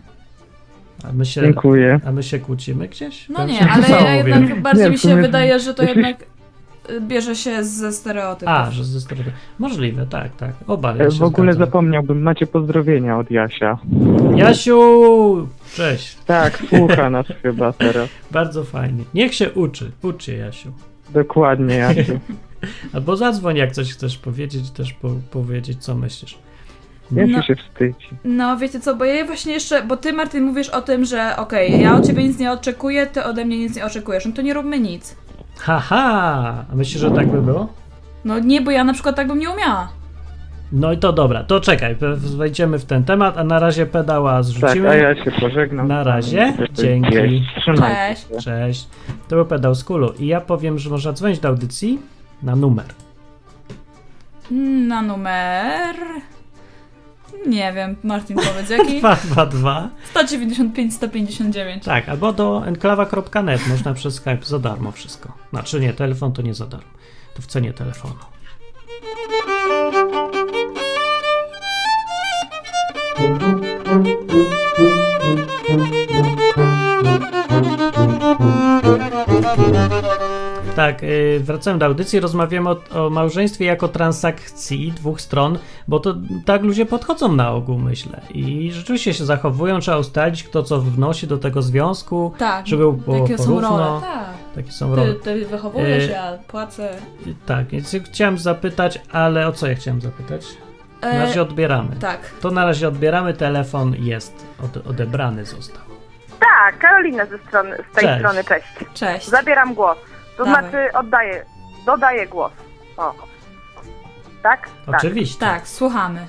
[1.09, 1.99] A my się, Dziękuję.
[2.05, 3.29] a my się kłócimy gdzieś?
[3.29, 6.25] No nie, się ale ja jednak bardziej Nie, mi się wydaje, że to jednak
[6.89, 8.53] y, bierze się ze stereotypów.
[8.53, 9.23] A, że ze strony.
[9.59, 10.51] Możliwe, tak, tak.
[10.67, 11.67] Oba E, ja W się ogóle zgadzam.
[11.67, 13.77] zapomniałbym, macie pozdrowienia od Jasia.
[14.35, 15.47] Jasiu!
[15.75, 16.17] Cześć.
[16.25, 18.09] Tak, słucha nas chyba teraz.
[18.31, 19.03] Bardzo fajnie.
[19.13, 19.91] Niech się uczy.
[20.01, 20.71] Ucz się, Jasiu.
[21.09, 22.19] Dokładnie, Jasiu.
[22.93, 26.37] Albo zadzwoń, jak coś chcesz powiedzieć, też po, powiedzieć, co myślisz.
[27.11, 27.41] Jasiu No.
[27.43, 28.07] się wstydzi.
[28.23, 31.81] No wiecie co, bo ja właśnie jeszcze, bo ty Martin mówisz o tym, że okej,
[31.81, 34.53] ja od ciebie nic nie oczekuję, ty ode mnie nic nie oczekujesz, no to nie
[34.53, 35.15] róbmy nic.
[35.57, 36.65] Haha!
[36.71, 37.67] A myślisz, że tak by było?
[38.25, 39.89] No nie, bo ja na przykład tak bym nie umiała.
[40.71, 41.95] No i to dobra, to czekaj,
[42.37, 44.89] wejdziemy w ten temat, a na razie pedała Tak, zrzucimy.
[44.89, 45.87] a ja się pożegnam.
[45.87, 46.53] Na razie.
[46.73, 47.43] Dzięki.
[47.77, 48.27] Cześć.
[48.43, 48.87] Cześć.
[49.27, 51.99] To był pedał z kulu i ja powiem, że można dzwonić do audycji
[52.43, 52.85] na numer.
[54.87, 55.95] Na numer...
[57.47, 58.99] Nie wiem, Martin powiedz jaki?
[58.99, 61.83] 222 195, 159.
[61.83, 65.33] Tak, albo do enklawa.net można przez Skype za darmo wszystko.
[65.49, 66.89] Znaczy nie, telefon to nie za darmo.
[67.35, 68.15] To w cenie telefonu.
[80.79, 86.15] Tak, yy, wracamy do audycji, rozmawiamy o, o małżeństwie jako transakcji dwóch stron, bo to
[86.45, 88.21] tak ludzie podchodzą na ogół, myślę.
[88.33, 93.17] I rzeczywiście się zachowują, trzeba ustalić, kto co wnosi do tego związku, Tak, żeby było
[93.17, 93.77] jakie są porówno.
[93.77, 94.01] role.
[94.01, 94.25] Tak.
[94.55, 95.13] Takie są role.
[95.13, 96.89] Ty, ty wychowujesz, E, ja płacę.
[97.45, 100.45] Tak, więc chciałem zapytać, ale o co ja chciałem zapytać?
[101.01, 101.95] Na E, razie odbieramy.
[101.95, 102.19] tak.
[102.41, 105.83] To na razie odbieramy, telefon jest, od, odebrany został.
[106.39, 108.19] Tak, Karolina ze strony, z tej Cześć.
[108.19, 108.67] strony, cześć.
[108.93, 109.27] Cześć.
[109.27, 109.97] Zabieram głos.
[110.39, 110.61] To Dawaj.
[110.61, 111.45] znaczy oddaję,
[111.85, 112.51] dodaję głos.
[112.97, 113.13] O.
[114.43, 114.69] Tak?
[114.85, 114.95] Tak.
[114.95, 115.45] Oczywiście.
[115.45, 116.27] Tak, słuchamy.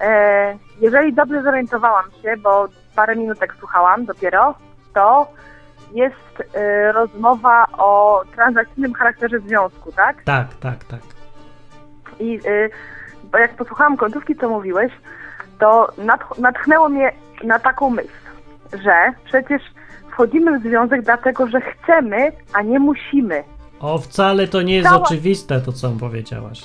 [0.00, 4.54] E, jeżeli dobrze zorientowałam się, bo parę minutek słuchałam dopiero,
[4.94, 5.32] to
[5.94, 10.22] jest e, rozmowa o transakcyjnym charakterze związku, tak?
[10.22, 11.00] Tak, tak, tak.
[12.20, 12.70] I y,
[13.24, 14.92] bo jak posłuchałam końcówki, co mówiłeś,
[15.58, 17.12] to natch- natchnęło mnie
[17.44, 18.08] na taką myśl,
[18.72, 19.62] że przecież
[20.18, 23.44] wchodzimy w związek dlatego, że chcemy, a nie musimy.
[23.80, 26.62] O, wcale to nie jest Cała- oczywiste, to co powiedziałaś.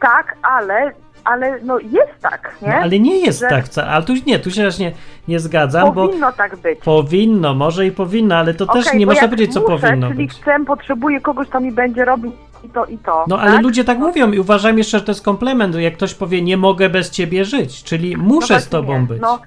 [0.00, 0.92] Tak, ale,
[1.24, 2.68] ale no jest tak, nie?
[2.68, 3.64] No, ale nie jest Że- tak.
[3.88, 4.92] Ale tu nie, tu się też nie,
[5.28, 6.78] nie zgadzam, bo Powinno tak być.
[6.80, 10.08] powinno, może i powinno, ale to też Okej, nie bo można powiedzieć, co muszę, powinno
[10.08, 10.34] czyli być.
[10.40, 12.32] chcę, potrzebuję kogoś, kto mi będzie robił
[12.64, 13.24] i to, i to.
[13.28, 13.62] No ale tak?
[13.62, 16.88] ludzie tak mówią i uważam jeszcze, że to jest komplement, jak ktoś powie, nie mogę
[16.88, 19.20] bez ciebie żyć, czyli No muszę z właśnie, tobą być.
[19.20, 19.38] No,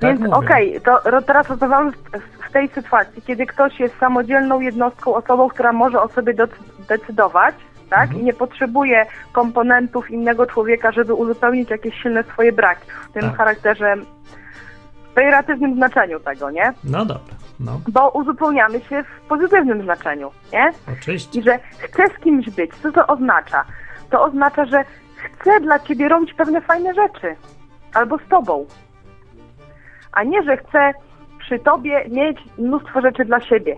[0.00, 5.14] Tak więc okej, to ro- teraz rozmawiamy w tej sytuacji, kiedy ktoś jest samodzielną jednostką,
[5.14, 7.54] osobą, która może o sobie dec- decydować,
[7.90, 8.02] tak?
[8.02, 8.20] Mhm.
[8.20, 13.36] I nie potrzebuje komponentów innego człowieka, żeby uzupełnić jakieś silne swoje braki w tym Tak.
[13.36, 13.96] charakterze,
[15.10, 16.72] w pejoratywnym znaczeniu tego, nie?
[16.84, 20.70] No dobra, no, Bo uzupełniamy się w pozytywnym znaczeniu, nie?
[20.92, 21.40] oczywiście.
[21.40, 22.70] I że chcę z kimś być.
[22.82, 23.64] Co to oznacza?
[24.10, 24.84] To oznacza, że
[25.16, 27.36] chcę dla ciebie robić pewne fajne rzeczy.
[27.94, 28.66] Albo z tobą.
[30.12, 30.92] A nie, że chcę
[31.46, 33.76] przy tobie mieć mnóstwo rzeczy dla siebie.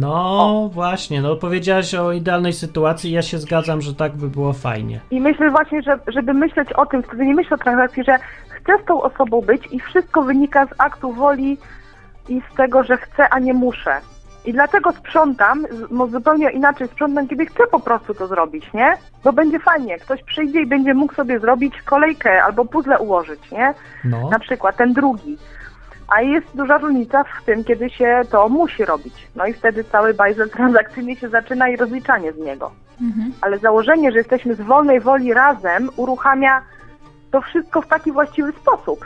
[0.00, 5.00] No właśnie, no powiedziałaś o idealnej sytuacji, ja się zgadzam, że tak by było fajnie.
[5.10, 8.16] I myślę właśnie, że żeby myśleć o tym, wtedy nie myślę o transakcji, że
[8.48, 11.58] chcę z tą osobą być i wszystko wynika z aktu woli
[12.28, 13.96] i z tego, że chcę, a nie muszę.
[14.44, 15.64] I dlatego sprzątam,
[16.10, 18.94] zupełnie inaczej sprzątam, kiedy chcę po prostu to zrobić, nie?
[19.24, 23.74] Bo będzie fajnie, ktoś przyjdzie i będzie mógł sobie zrobić kolejkę albo puzzle ułożyć, nie?
[24.04, 25.38] No, Na przykład ten drugi.
[26.08, 29.14] A jest duża różnica w tym, kiedy się to musi robić.
[29.36, 32.70] No i wtedy cały bajzel transakcyjny się zaczyna i rozliczanie z niego.
[33.00, 33.32] Mhm.
[33.40, 36.62] Ale założenie, że jesteśmy z wolnej woli razem, uruchamia
[37.30, 39.04] to wszystko w taki właściwy sposób.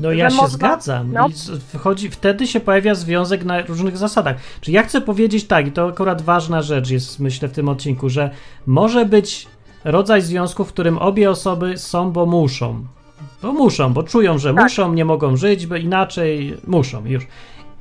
[0.00, 1.12] no ja się można- zgadzam.
[1.12, 1.26] no.
[1.74, 4.36] Wchodzi, wtedy się pojawia związek na różnych zasadach.
[4.60, 8.08] Czyli ja chcę powiedzieć tak, i to akurat ważna rzecz jest, myślę, w tym odcinku,
[8.08, 8.30] że
[8.66, 9.48] może być
[9.84, 12.84] rodzaj związku, w którym obie osoby są, bo muszą.
[13.42, 14.62] Bo muszą, bo czują, że Tak.
[14.64, 17.26] muszą, nie mogą żyć, bo inaczej muszą już.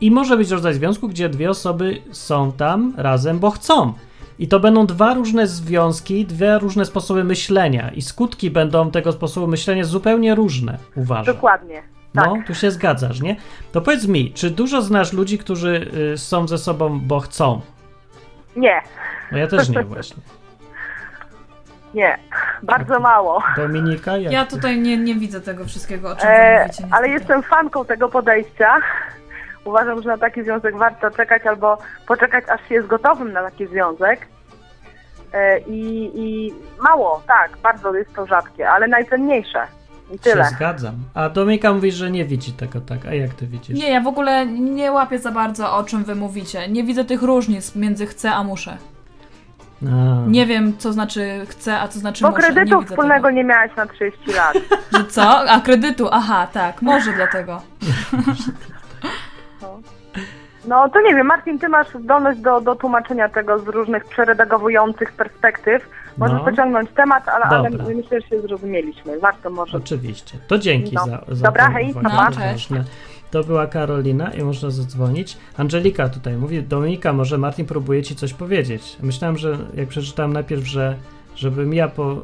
[0.01, 3.93] I może być rodzaj związku, gdzie dwie osoby są tam razem, bo chcą.
[4.39, 7.91] I to będą dwa różne związki, dwie różne sposoby myślenia.
[7.91, 11.35] I skutki będą tego sposobu myślenia zupełnie różne, uważam.
[11.35, 11.83] Dokładnie.
[12.13, 12.25] Tak.
[12.25, 13.35] No, tu się zgadzasz, nie?
[13.71, 17.61] To powiedz mi, czy dużo znasz ludzi, którzy y, są ze sobą, bo chcą?
[18.55, 18.81] Nie,
[19.31, 20.21] No ja też nie właśnie.
[21.93, 22.17] Nie.
[22.63, 23.43] Bardzo mało.
[23.57, 26.83] Dominika, jak Ja tutaj nie, nie widzę tego wszystkiego, o czym wy E, mówicie.
[26.91, 28.77] ale jestem fanką tego podejścia.
[29.65, 31.77] Uważam, że na taki związek warto czekać albo
[32.07, 34.27] poczekać, aż się jest gotowym na taki związek.
[35.33, 39.59] E, i, I mało, tak, bardzo jest to rzadkie, ale najcenniejsze.
[40.11, 40.43] I tyle.
[40.43, 40.95] Się zgadzam.
[41.13, 43.05] A Dominika mówi, że nie widzi tego tak.
[43.05, 43.79] A jak ty widzisz?
[43.79, 46.67] Nie, ja w ogóle nie łapię za bardzo, o czym wy mówicie.
[46.67, 48.77] Nie widzę tych różnic między chcę a muszę.
[49.87, 52.41] A, Nie wiem, co znaczy chcę, a co znaczy Bo muszę.
[52.41, 53.31] nie kredytu widzę wspólnego tego.
[53.35, 54.53] nie miałaś na 30 lat.
[54.97, 55.39] Że co?
[55.49, 57.61] A kredytu, aha, tak, może dlatego.
[60.65, 65.11] No to nie wiem, Martin, ty masz zdolność do, do tłumaczenia tego z różnych przeredagowujących
[65.13, 65.89] perspektyw.
[66.17, 66.43] Możesz No.
[66.45, 69.19] pociągnąć temat, ale, ale myślę, że się zrozumieliśmy.
[69.19, 69.77] Warto może.
[69.77, 70.37] Oczywiście.
[70.47, 71.05] To dzięki No.
[71.05, 72.41] za, za Dobra, hej, uwagę, pa, to pa.
[73.31, 75.37] To była Karolina i można zadzwonić.
[75.57, 78.97] Angelika tutaj mówi, Dominika, może Martin próbuje ci coś powiedzieć.
[79.01, 80.95] Myślałem, że jak przeczytałem najpierw, że
[81.35, 82.21] żebym ja po...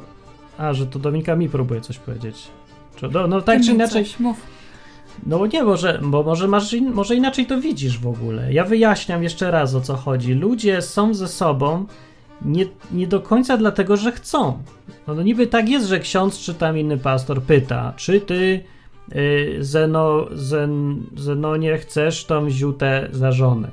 [0.58, 2.48] A, że to Dominika mi próbuje coś powiedzieć.
[3.12, 4.38] No, no tak Ty czy inaczej, Coś, mów.
[5.26, 8.54] no nie, może, bo może, masz in, może inaczej to widzisz w ogóle.
[8.54, 10.34] Ja wyjaśniam jeszcze raz o co chodzi.
[10.34, 11.86] Ludzie są ze sobą
[12.42, 14.64] nie, nie do końca dlatego, że chcą.
[15.08, 18.64] No, no niby tak jest, że ksiądz czy tam inny pastor pyta, czy ty
[19.60, 23.68] Zeno, Zen, Zenonie chcesz tą ziutę za żonę?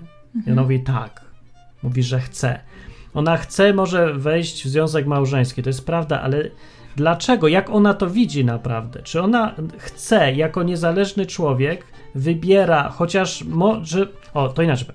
[0.46, 1.24] I ona mówi tak.
[1.82, 2.60] Mówi, że chce.
[3.14, 6.50] Ona chce może wejść w związek małżeński, to jest prawda, ale
[6.96, 7.48] dlaczego?
[7.48, 9.02] Jak ona to widzi naprawdę?
[9.02, 14.06] Czy ona chce, jako niezależny człowiek, wybiera, chociaż może.
[14.34, 14.88] O, to inaczej.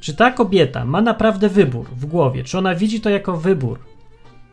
[0.00, 2.44] Czy ta kobieta ma naprawdę wybór w głowie?
[2.44, 3.78] Czy ona widzi to jako wybór?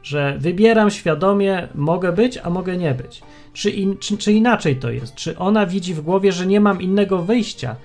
[0.04, 3.22] Że wybieram świadomie, mogę być, a mogę nie być.
[3.54, 5.16] Czy, in, czy, czy inaczej to jest?
[5.16, 7.76] Czy ona widzi w głowie, że nie mam innego wyjścia?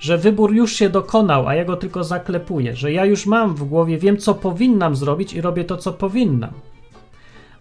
[0.00, 3.64] Że wybór już się dokonał, a ja go tylko zaklepuję, że ja już mam w
[3.64, 6.52] głowie, wiem co powinnam zrobić i robię to, co powinnam.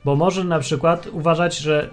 [0.06, 1.90] Bo może na przykład uważać, że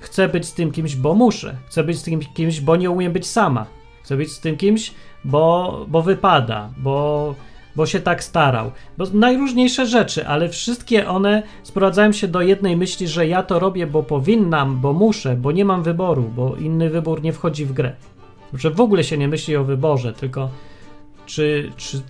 [0.00, 1.56] chcę być z tym kimś, bo muszę.
[1.66, 3.66] Chcę być z tym kimś, bo nie umiem być sama.
[4.02, 7.34] Chcę być z tym kimś, bo, bo wypada, bo,
[7.76, 8.72] bo się tak starał.
[8.98, 13.86] Bo najróżniejsze rzeczy, ale wszystkie one sprowadzają się do jednej myśli, że ja to robię,
[13.86, 17.92] bo powinnam, bo muszę, bo nie mam wyboru, bo inny wybór nie wchodzi w grę.
[18.54, 20.50] Że w ogóle się nie myśli o wyborze, tylko
[21.26, 22.02] czy, czy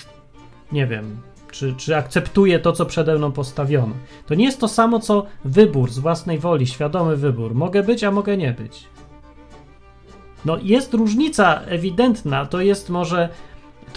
[0.73, 1.17] nie wiem,
[1.51, 3.95] czy, czy akceptuję to, co przede mną postawiono.
[4.27, 7.55] To nie jest to samo, co wybór z własnej woli, świadomy wybór.
[7.55, 8.85] Mogę być, a mogę nie być.
[10.45, 13.29] No jest różnica ewidentna, to jest może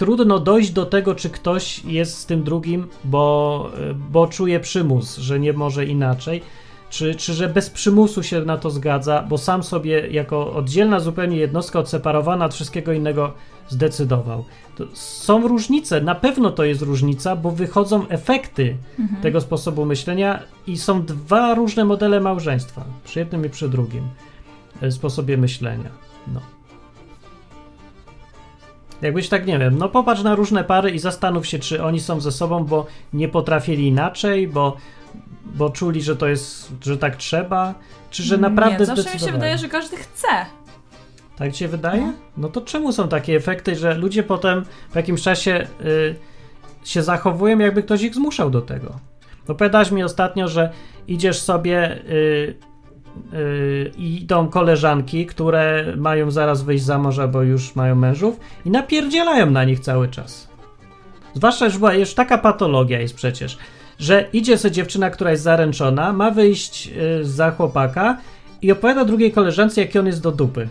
[0.00, 3.70] trudno dojść do tego, czy ktoś jest z tym drugim, bo,
[4.10, 6.42] bo czuje przymus, że nie może inaczej,
[6.90, 11.36] czy, czy że bez przymusu się na to zgadza, bo sam sobie jako oddzielna zupełnie
[11.36, 13.32] jednostka odseparowana od wszystkiego innego
[13.68, 14.44] zdecydował.
[14.76, 19.22] To są różnice, na pewno to jest różnica, bo wychodzą efekty Mhm.
[19.22, 24.04] tego sposobu myślenia i są dwa różne modele małżeństwa, przy jednym i przy drugim
[24.82, 25.90] e, sposobie myślenia.
[26.34, 26.40] No.
[29.02, 32.20] Jakbyś tak nie wiem, no popatrz na różne pary i zastanów się, czy oni są
[32.20, 34.76] ze sobą, bo nie potrafili inaczej, bo,
[35.44, 37.74] bo czuli, że to jest, że tak trzeba,
[38.10, 40.28] czy że naprawdę Nie, zawsze mi się wydaje, że każdy chce.
[41.36, 42.06] Tak ci się wydaje?
[42.06, 42.12] No.
[42.36, 46.14] No to czemu są takie efekty, że ludzie potem w jakimś czasie y,
[46.84, 48.98] się zachowują, jakby ktoś ich zmuszał do tego?
[49.48, 50.72] Opowiadałaś mi ostatnio, że
[51.08, 52.54] idziesz sobie y,
[53.32, 58.70] y, i idą koleżanki, które mają zaraz wyjść za mąż, bo już mają mężów i
[58.70, 60.48] napierdzielają na nich cały czas.
[61.34, 63.58] Zwłaszcza, że była już taka patologia jest przecież,
[63.98, 68.18] że idzie sobie dziewczyna, która jest zaręczona, ma wyjść y, za chłopaka
[68.62, 70.68] i opowiada drugiej koleżance, jaki on jest do dupy.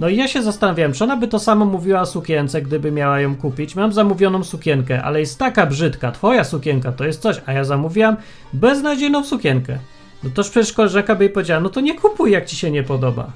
[0.00, 3.20] No i ja się zastanawiałem, czy ona by to samo mówiła o sukience, gdyby miała
[3.20, 3.76] ją kupić.
[3.76, 8.16] Mam zamówioną sukienkę, ale jest taka brzydka, twoja sukienka to jest coś, a ja zamówiłam
[8.52, 9.78] beznadziejną sukienkę.
[10.24, 12.82] No toż przecież koleżanka by jej powiedziała, no to nie kupuj, jak ci się nie
[12.82, 13.32] podoba.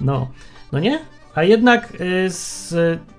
[0.00, 0.28] No,
[0.72, 0.98] no nie?
[1.34, 2.74] A jednak y, z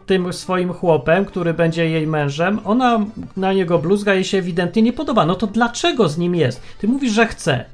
[0.06, 3.06] tym swoim chłopem, który będzie jej mężem, ona
[3.38, 5.26] na niego bluzga jej się ewidentnie nie podoba.
[5.26, 6.62] No to dlaczego z nim jest?
[6.80, 7.66] Ty mówisz, że chce.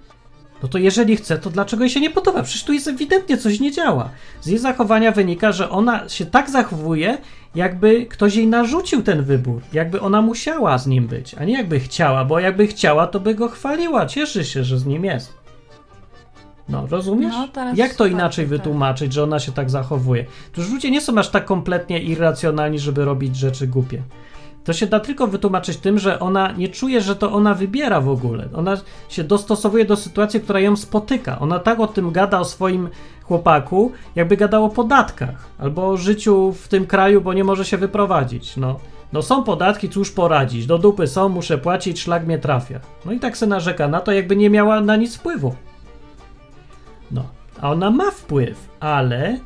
[0.63, 2.43] No to jeżeli chce, to dlaczego jej się nie podoba?
[2.43, 4.09] Przecież tu jest ewidentnie coś nie działa.
[4.41, 7.17] Z jej zachowania wynika, że ona się tak zachowuje,
[7.55, 9.61] jakby ktoś jej narzucił ten wybór.
[9.73, 13.35] Jakby ona musiała z nim być, a nie jakby chciała, bo jakby chciała, to by
[13.35, 14.05] go chwaliła.
[14.05, 15.39] Cieszy się, że z nim jest.
[16.69, 17.33] No, rozumiesz?
[17.55, 18.49] No, Jak to tak, inaczej tak.
[18.49, 20.25] wytłumaczyć, że ona się tak zachowuje?
[20.51, 24.01] Przecież ludzie nie są aż tak kompletnie irracjonalni, żeby robić rzeczy głupie.
[24.69, 28.09] To się da tylko wytłumaczyć tym, że ona nie czuje, że to ona wybiera w
[28.09, 28.49] ogóle.
[28.55, 28.77] Ona
[29.09, 31.39] się dostosowuje do sytuacji, która ją spotyka.
[31.39, 32.89] Ona tak o tym gada o swoim
[33.23, 37.77] chłopaku, jakby gadał o podatkach albo o życiu w tym kraju, bo nie może się
[37.77, 38.57] wyprowadzić.
[38.57, 38.79] No,
[39.13, 40.65] no są podatki, cóż poradzić?
[40.65, 42.79] Do dupy są, muszę płacić, szlak mnie trafia.
[43.05, 45.55] No i tak se narzeka na to, jakby nie miała na nic wpływu.
[47.11, 47.23] No,
[47.61, 49.39] a ona ma wpływ, ale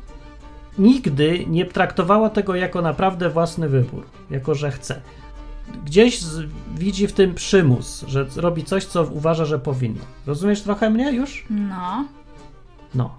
[0.78, 5.00] nigdy nie traktowała tego jako naprawdę własny wybór, jako że chce.
[5.84, 10.04] Gdzieś z, widzi w tym przymus, że robi coś, co uważa, że powinno.
[10.26, 11.44] Rozumiesz trochę mnie już?
[11.50, 12.04] No.
[12.94, 13.16] No.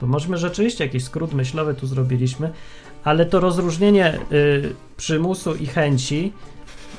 [0.00, 2.52] To możemy rzeczywiście jakiś skrót myślowy tu zrobiliśmy,
[3.04, 6.32] ale to rozróżnienie y, przymusu i chęci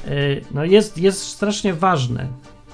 [0.07, 2.27] y, no jest, jest strasznie ważne.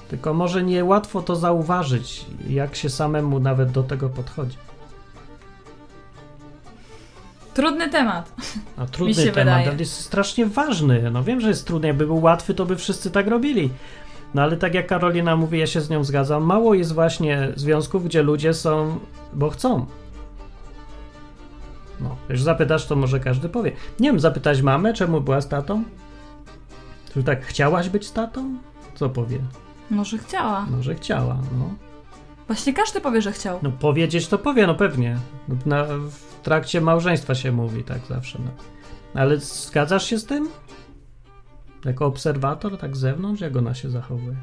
[0.10, 4.58] Tylko może nie łatwo to zauważyć, jak się samemu nawet do tego podchodzi.
[7.56, 8.32] Trudny temat.
[8.78, 9.68] No, trudny się temat, wydaje.
[9.70, 11.12] ale jest strasznie ważny.
[11.12, 11.88] No wiem, że jest trudny.
[11.88, 13.70] Jakby był łatwy, to by wszyscy tak robili.
[14.34, 16.44] No ale tak jak Karolina mówi, ja się z nią zgadzam.
[16.44, 19.00] Mało jest właśnie związków, gdzie ludzie są,
[19.34, 19.86] bo chcą.
[22.02, 23.72] No, już zapytasz, to może każdy powie.
[24.00, 25.84] Nie wiem, zapytać mamę, czemu była z tatą?
[27.14, 28.58] Czy tak chciałaś być z tatą?
[28.96, 29.40] Co powie?
[29.90, 30.66] Może chciała.
[30.66, 31.85] Może chciała, no.
[32.48, 33.60] Właśnie każdy powie, że chciał.
[33.64, 35.18] No powiedzieć to powie, no pewnie.
[35.66, 38.40] Na, w trakcie małżeństwa się mówi tak zawsze.
[38.46, 38.52] No.
[39.22, 40.50] Ale zgadzasz się z tym?
[41.86, 44.38] Jako obserwator, tak z zewnątrz, jak ona się zachowuje?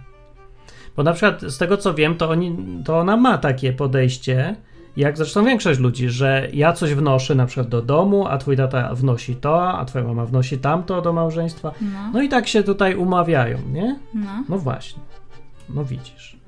[0.97, 4.57] Bo na przykład z tego co wiem, to, oni, to ona ma takie podejście,
[4.97, 8.95] jak zresztą większość ludzi, że ja coś wnoszę na przykład do domu, a twój tata
[8.95, 11.72] wnosi to, a twoja mama wnosi tamto do małżeństwa.
[11.81, 12.11] No.
[12.12, 13.99] No i tak się tutaj umawiają, nie?
[14.14, 14.45] No.
[14.49, 15.03] No właśnie.
[15.68, 16.41] No widzisz.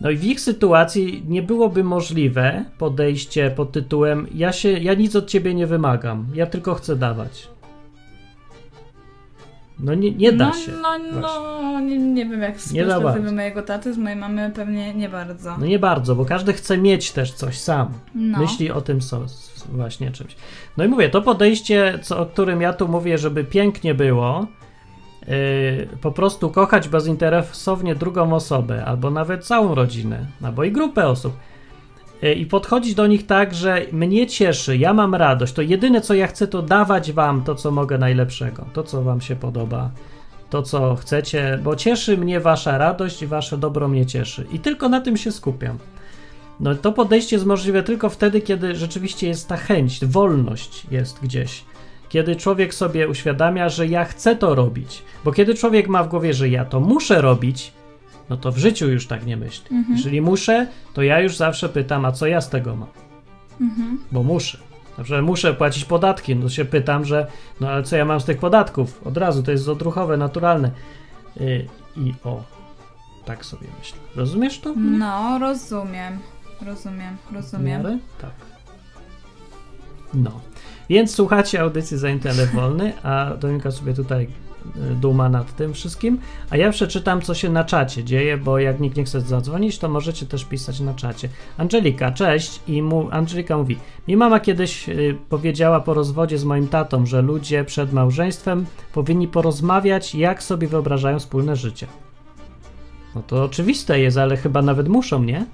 [0.00, 5.16] No i w ich sytuacji nie byłoby możliwe podejście pod tytułem ja się, ja nic
[5.16, 7.48] od ciebie nie wymagam, ja tylko chcę dawać.
[9.80, 10.72] No nie, nie da no, się.
[10.82, 10.98] No,
[11.62, 15.58] no nie, nie wiem jak z perspektywy mojego taty, z mojej mamy pewnie nie bardzo.
[15.58, 17.88] No nie bardzo, bo każdy chce mieć też coś sam.
[18.14, 18.38] No.
[18.38, 19.26] Myśli o tym so,
[19.72, 20.36] właśnie czymś.
[20.76, 24.46] No i mówię, to podejście, co, o którym ja tu mówię, żeby pięknie było,
[26.00, 31.36] po prostu kochać bezinteresownie drugą osobę, albo nawet całą rodzinę, albo i grupę osób.
[32.22, 36.14] yy, I podchodzić do nich tak, że mnie cieszy, ja mam radość, to jedyne co
[36.14, 39.90] ja chcę, to dawać wam to, co mogę najlepszego, to, co wam się podoba,
[40.50, 44.46] to, co chcecie, bo cieszy mnie wasza radość i wasze dobro mnie cieszy.
[44.52, 45.78] I tylko na tym się skupiam.
[46.60, 51.64] No to podejście jest możliwe tylko wtedy, kiedy rzeczywiście jest ta chęć, wolność jest gdzieś.
[52.08, 55.02] Kiedy człowiek sobie uświadamia, że ja chcę to robić.
[55.24, 57.72] Bo kiedy człowiek ma w głowie, że ja to muszę robić,
[58.30, 59.76] no to w życiu już tak nie myśli.
[59.76, 59.96] Mhm.
[59.96, 62.88] Jeżeli muszę, to ja już zawsze pytam, a co ja z tego mam?
[63.60, 63.98] Mhm.
[64.12, 64.58] Bo muszę.
[64.98, 67.26] Na przykład muszę płacić podatki, no to się pytam, że
[67.60, 69.06] no ale co ja mam z tych podatków?
[69.06, 70.70] Od razu, to jest odruchowe, naturalne.
[71.40, 72.42] Yy, I o,
[73.24, 73.98] tak sobie myślę.
[74.16, 74.74] Rozumiesz to?
[74.76, 76.18] No, rozumiem.
[76.66, 77.66] Rozumiem, rozumiem.
[77.66, 77.98] miarę?
[78.20, 78.30] Tak.
[80.14, 80.40] No.
[80.88, 84.28] Więc słuchacie audycji za internet wolny, a Dominika sobie tutaj
[84.92, 86.18] y, duma nad tym wszystkim,
[86.50, 89.88] a ja przeczytam, co się na czacie dzieje, bo jak nikt nie chce zadzwonić, to
[89.88, 91.28] możecie też pisać na czacie.
[91.58, 92.60] Angelika, cześć.
[92.68, 93.78] I mu, Angelika mówi,
[94.08, 99.28] mi mama kiedyś y, powiedziała po rozwodzie z moim tatą, że ludzie przed małżeństwem powinni
[99.28, 101.86] porozmawiać, jak sobie wyobrażają wspólne życie.
[103.14, 105.46] No to oczywiste jest, ale chyba nawet muszą, nie?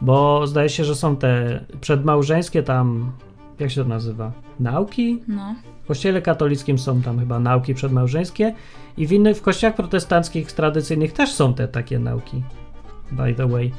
[0.00, 3.12] Bo zdaje się, że są te przedmałżeńskie tam,
[3.62, 4.32] jak się to nazywa?
[4.60, 5.22] Nauki?
[5.28, 5.54] No.
[5.84, 8.54] W kościele katolickim są tam chyba nauki przedmałżeńskie
[8.96, 12.42] i w innych, w kościołach protestanckich tradycyjnych też są te takie nauki.
[13.12, 13.72] By the way.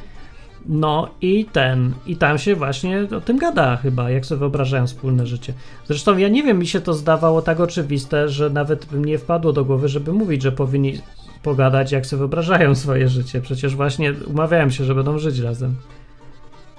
[0.66, 5.28] No i ten, i tam się właśnie o tym gada chyba, jak sobie wyobrażają wspólne
[5.28, 5.54] życie.
[5.86, 9.54] Zresztą ja nie wiem, mi się to zdawało tak oczywiste, że nawet by mnie wpadło
[9.54, 11.00] do głowy, żeby mówić, że powinni
[11.44, 13.42] pogadać, jak sobie wyobrażają swoje życie.
[13.42, 15.76] Przecież właśnie umawiałem się, że będą żyć razem.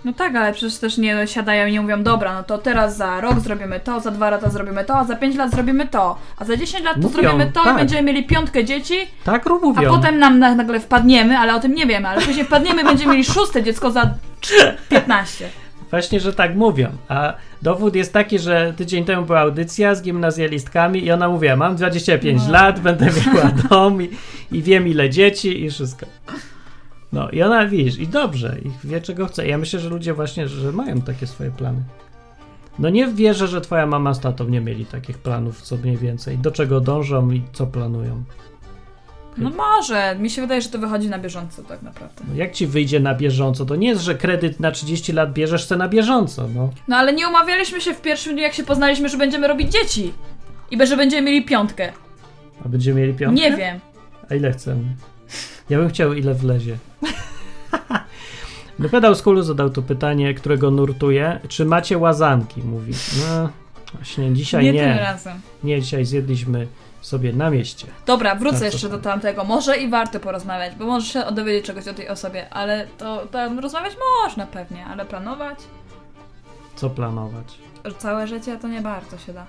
[0.04, 3.20] No tak, ale przecież też nie siadają i nie mówią, dobra, no to teraz za
[3.20, 6.44] rok zrobimy to, za dwa lata zrobimy to, a za pięć lat zrobimy to, a
[6.44, 7.74] za 10 lat to Mówią, zrobimy to tak.
[7.74, 8.94] i będziemy mieli piątkę dzieci,
[9.24, 9.90] Tak a mówią.
[9.90, 13.24] potem nam na, nagle wpadniemy, ale o tym nie wiemy, ale później wpadniemy będziemy mieli
[13.24, 14.10] szóste dziecko za
[14.88, 15.48] 15.
[15.90, 16.88] Właśnie, że tak mówią.
[17.08, 21.76] A dowód jest taki, że tydzień temu była audycja z gimnazjalistkami i ona mówiła, mam
[21.76, 22.52] 25 No.
[22.52, 24.10] lat, będę miała dom i,
[24.52, 26.06] i wiem ile dzieci i wszystko.
[27.14, 29.46] No i ona, widzisz, i dobrze, i wie czego chce.
[29.46, 31.82] Ja myślę, że ludzie właśnie, że mają takie swoje plany.
[32.78, 36.38] No nie wierzę, że twoja mama z tatą nie mieli takich planów, co mniej więcej,
[36.38, 38.24] do czego dążą i co planują.
[39.38, 42.24] No może, mi się wydaje, że to wychodzi na bieżąco tak naprawdę.
[42.28, 43.66] No jak ci wyjdzie na bieżąco?
[43.66, 46.70] To nie jest, że kredyt na 30 lat bierzesz se na bieżąco, no.
[46.88, 50.12] No ale nie umawialiśmy się w pierwszym dniu, jak się poznaliśmy, że będziemy robić dzieci.
[50.70, 51.92] I że będziemy mieli piątkę.
[52.64, 53.50] A będziemy mieli piątkę?
[53.50, 53.80] Nie wiem.
[54.30, 54.84] A ile chcemy?
[55.70, 56.78] Ja bym chciał, ile wlezie.
[58.78, 61.40] No pedał z Hulu zadał tu pytanie, którego nurtuje.
[61.48, 62.62] Czy macie łazanki?
[62.62, 62.92] Mówi.
[63.18, 63.48] No,
[63.94, 64.80] właśnie dzisiaj nie, nie.
[64.80, 65.40] tym razem.
[65.64, 66.66] Nie, dzisiaj zjedliśmy
[67.00, 67.86] sobie na mieście.
[68.06, 69.44] Dobra, wrócę Tak, to jeszcze do tamtego.
[69.44, 73.58] Może i warto porozmawiać, bo możesz się dowiedzieć czegoś o tej osobie, ale to tam
[73.58, 75.58] rozmawiać można pewnie, ale planować
[76.76, 77.58] Co planować?
[77.98, 79.46] całe życie to nie bardzo się da.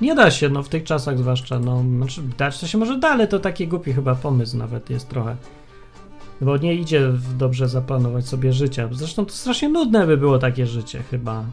[0.00, 3.08] Nie da się, no w tych czasach zwłaszcza, no, znaczy dać to się może da,
[3.08, 5.36] ale to taki głupi chyba pomysł nawet jest trochę.
[6.40, 8.88] Bo nie idzie dobrze zaplanować sobie życia.
[8.92, 11.44] Zresztą to strasznie nudne by było takie życie chyba.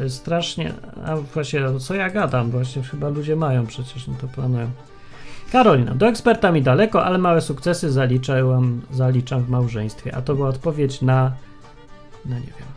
[0.00, 0.72] Y, Strasznie,
[1.06, 4.70] a właśnie co ja gadam, właśnie chyba ludzie mają przecież, no to planują.
[5.52, 10.16] Karolina, do eksperta mi daleko, ale małe sukcesy zaliczałam, zaliczam w małżeństwie.
[10.16, 11.32] A to była odpowiedź na,
[12.26, 12.67] no nie wiem.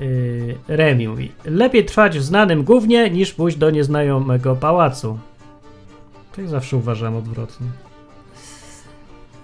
[0.00, 5.18] Yy, Remi mówi, lepiej trwać w znanym gównie niż pójść do nieznajomego pałacu.
[6.36, 7.66] Tak zawsze uważam odwrotnie.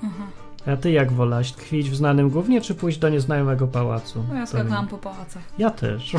[0.04, 0.24] Aha.
[0.66, 4.24] A ty jak wolaś, tkwić w znanym gównie, czy pójść do nieznajomego pałacu?
[4.28, 5.42] No ja skakałam po pałacach.
[5.58, 6.12] Ja też.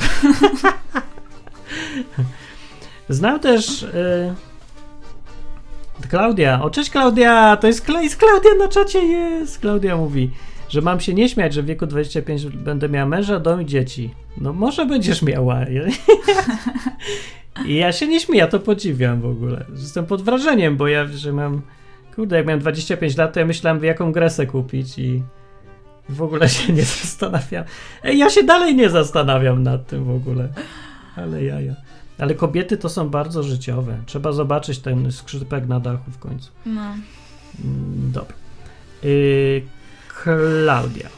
[3.09, 4.33] Znam też y...
[6.09, 6.61] Klaudia.
[6.61, 7.57] O, cześć Klaudia!
[7.57, 9.59] To jest, Kla- jest Klaudia na czacie, jest!
[9.59, 10.31] Klaudia mówi,
[10.73, 14.13] że mam się nie śmiać, że w wieku 25 będę miała męża, dom i dzieci.
[14.37, 15.59] No może będziesz miała.
[17.67, 19.65] I ja się nie śmieję, ja to podziwiam w ogóle.
[19.71, 21.61] Jestem pod wrażeniem, bo ja, że mam...
[22.15, 25.23] Kurde, jak miałem 25 lat, to ja myślałem, jaką grę kupić i
[26.09, 27.63] w ogóle się nie zastanawiam.
[28.03, 30.49] Ej, ja się dalej nie zastanawiam nad tym w ogóle.
[31.15, 31.75] Ale jaja.
[32.17, 33.97] Ale kobiety to są bardzo życiowe.
[34.05, 36.51] Trzeba zobaczyć ten skrzypek na dachu w końcu.
[36.65, 36.81] No.
[36.81, 38.35] Mm, Dobra.
[39.03, 39.61] Yy,
[40.23, 41.09] Klaudia.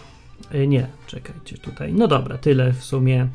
[0.51, 1.93] Yy, nie, czekajcie tutaj.
[1.93, 3.27] No dobra, tyle w sumie.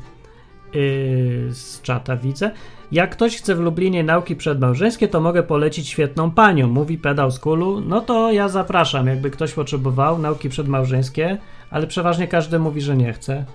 [0.73, 2.51] Yy, z czata widzę.
[2.91, 7.39] Jak ktoś chce w Lublinie nauki przedmałżeńskie, to mogę polecić świetną panią, mówi pedał z
[7.39, 7.81] kulu.
[7.81, 11.37] No to ja zapraszam, jakby ktoś potrzebował nauki przedmałżeńskie,
[11.69, 13.45] ale przeważnie każdy mówi, że nie chce.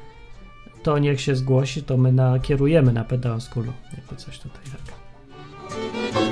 [0.82, 3.72] To niech się zgłosi, to my nakierujemy na pedał z kulu.
[3.96, 6.25] Jakby coś tutaj tak.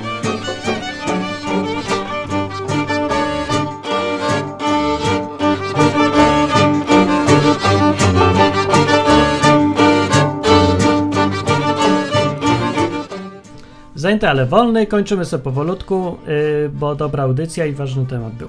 [14.05, 14.87] Zajęty, ale wolny.
[14.87, 18.47] Kończymy sobie powolutku, yy, bo dobra audycja i ważny temat był.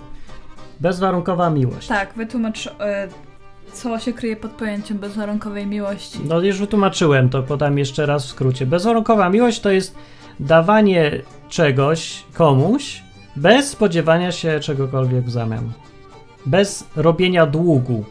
[0.81, 1.89] Bezwarunkowa miłość.
[1.89, 3.09] Tak, wytłumacz, e,
[3.73, 6.19] co się kryje pod pojęciem bezwarunkowej miłości.
[6.25, 8.67] No już wytłumaczyłem, to podam jeszcze raz w skrócie.
[8.67, 9.95] Bezwarunkowa miłość to jest
[10.41, 11.13] dawanie
[11.49, 13.03] czegoś komuś
[13.37, 15.73] bez spodziewania się czegokolwiek w zamian.
[16.47, 18.05] Bez robienia długu.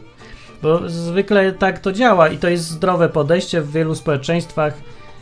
[0.62, 4.74] Bo zwykle tak to działa i to jest zdrowe podejście w wielu społeczeństwach.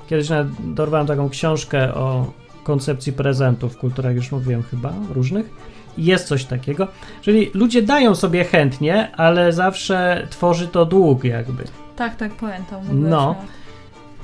[0.09, 2.33] Kiedyś nawet dorwałem taką książkę o
[2.65, 5.51] koncepcji prezentów w kulturach, już mówiłem chyba, różnych.
[5.99, 6.89] Jest coś takiego.
[7.23, 11.65] Czyli ludzie dają sobie chętnie, ale zawsze tworzy to dług jakby.
[11.97, 12.81] Tak, tak, pamiętam.
[12.93, 13.35] No.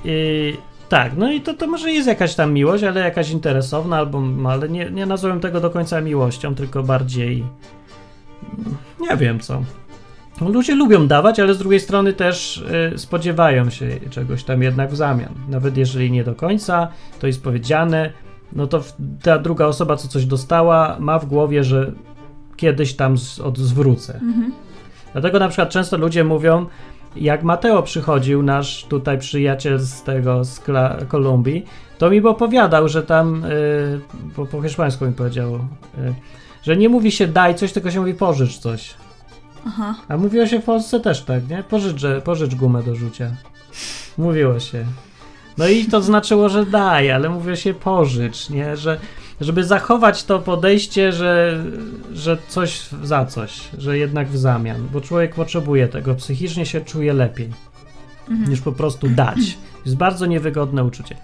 [0.05, 0.57] I
[0.89, 4.68] tak, no i to, to może jest jakaś tam miłość, ale jakaś interesowna, albo ale
[4.68, 7.45] nie, nie nazwałem tego do końca miłością, tylko bardziej
[9.01, 9.62] nie wiem co.
[10.41, 12.64] No, Ludzie lubią dawać, ale z drugiej strony też
[12.95, 15.34] y, spodziewają się czegoś tam jednak w zamian.
[15.49, 16.88] Nawet jeżeli nie do końca,
[17.18, 18.12] to jest powiedziane,
[18.53, 18.82] no to
[19.22, 21.93] ta druga osoba, co coś dostała, ma w głowie, że
[22.57, 24.14] kiedyś tam z, od, zwrócę.
[24.14, 24.53] Mhm.
[25.12, 26.66] Dlatego na przykład często ludzie mówią,
[27.16, 31.64] jak Mateo przychodził, nasz tutaj przyjaciel z tego, z Kla- Kolumbii,
[31.99, 34.01] to mi opowiadał, że tam, y,
[34.36, 35.59] po, po hiszpańsku mi powiedział, y,
[36.62, 38.95] że nie mówi się daj coś, tylko się mówi pożycz coś.
[39.67, 39.95] Aha.
[40.09, 41.63] A mówiło się w Polsce też tak, nie?
[41.63, 43.31] Pożycz, pożycz gumę do rzucia.
[44.19, 44.85] Mówiło się.
[45.59, 48.77] No i to znaczyło, że daj, ale mówiło się pożycz, nie?
[48.77, 49.01] Że,
[49.41, 51.65] żeby zachować to podejście, że,
[52.13, 57.13] że coś za coś, że jednak w zamian, bo człowiek potrzebuje tego, psychicznie się czuje
[57.13, 57.51] lepiej
[58.31, 58.51] Mhm.
[58.51, 59.39] niż po prostu dać.
[59.85, 61.17] Jest bardzo niewygodne uczucie.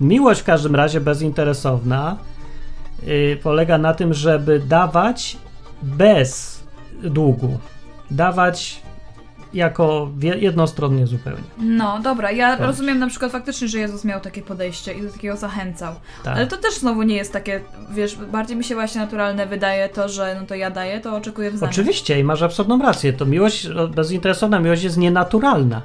[0.00, 2.16] Miłość w każdym razie bezinteresowna
[3.06, 5.36] yy, polega na tym, żeby dawać
[5.82, 6.60] bez
[7.04, 7.58] długu.
[8.12, 8.82] Dawać
[9.54, 10.10] jako
[10.40, 11.42] jednostronnie zupełnie.
[11.58, 15.36] No, dobra, ja rozumiem na przykład faktycznie, że Jezus miał takie podejście i do takiego
[15.36, 15.94] zachęcał.
[16.24, 16.36] Tak.
[16.36, 17.60] Ale to też znowu nie jest takie,
[17.90, 21.50] wiesz, bardziej mi się właśnie naturalne wydaje to, że no to ja daję, to oczekuję
[21.50, 21.70] w zamian.
[21.70, 23.12] Oczywiście i masz absolutną rację.
[23.12, 25.82] To miłość, o, bezinteresowna miłość jest nienaturalna.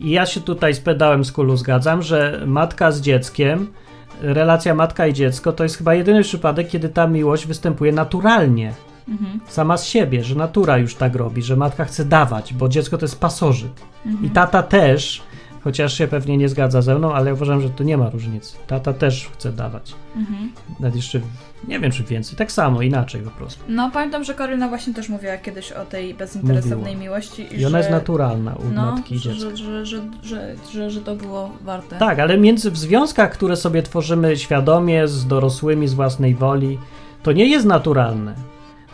[0.00, 3.72] I ja się tutaj z pedałem z kulu zgadzam, że matka z dzieckiem,
[4.20, 8.72] relacja matka i dziecko to jest chyba jedyny przypadek, kiedy ta miłość występuje naturalnie.
[9.08, 9.40] Mhm.
[9.48, 13.04] Sama z siebie, że natura już tak robi, że matka chce dawać, bo dziecko to
[13.04, 13.82] jest pasożyt.
[14.06, 14.24] Mhm.
[14.26, 15.22] I tata też,
[15.64, 18.56] chociaż się pewnie nie zgadza ze mną, ale ja uważam, że tu nie ma różnicy.
[18.66, 19.94] Tata też chce dawać.
[20.16, 20.52] Mhm.
[20.80, 21.20] Nawet jeszcze,
[21.68, 23.64] nie wiem czy więcej, tak samo, inaczej po prostu.
[23.68, 27.00] No, pamiętam, że Karyna właśnie też mówiła kiedyś o tej bezinteresownej Mówiła.
[27.00, 27.46] miłości.
[27.60, 29.56] I ona że, jest naturalna u no, matki i że, dziecka.
[29.56, 31.98] że, że, że, że, że, że to było warte.
[31.98, 36.78] Tak, ale między w związkach, które sobie tworzymy świadomie z dorosłymi z własnej woli,
[37.22, 38.34] to nie jest naturalne.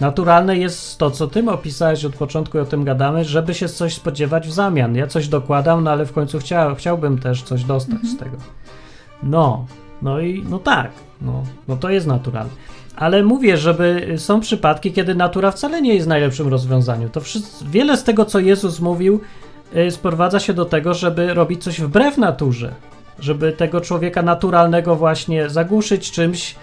[0.02, 3.94] Naturalne jest to, co ty opisałeś od początku i o tym gadamy, żeby się coś
[3.94, 4.94] spodziewać w zamian.
[4.94, 8.36] Ja coś dokładam, no ale w końcu chcia, chciałbym też coś dostać z tego.
[9.22, 9.66] No,
[10.02, 10.90] no i no tak,
[11.20, 12.50] no, no to jest naturalne.
[12.96, 17.10] Ale mówię, żeby są przypadki, kiedy natura wcale nie jest najlepszym rozwiązaniem.
[17.10, 19.20] To wszystko, wiele z tego, co Jezus mówił,
[19.76, 22.74] y, sprowadza się do tego, żeby robić coś wbrew naturze.
[23.20, 26.54] Żeby tego człowieka naturalnego właśnie zagłuszyć czymś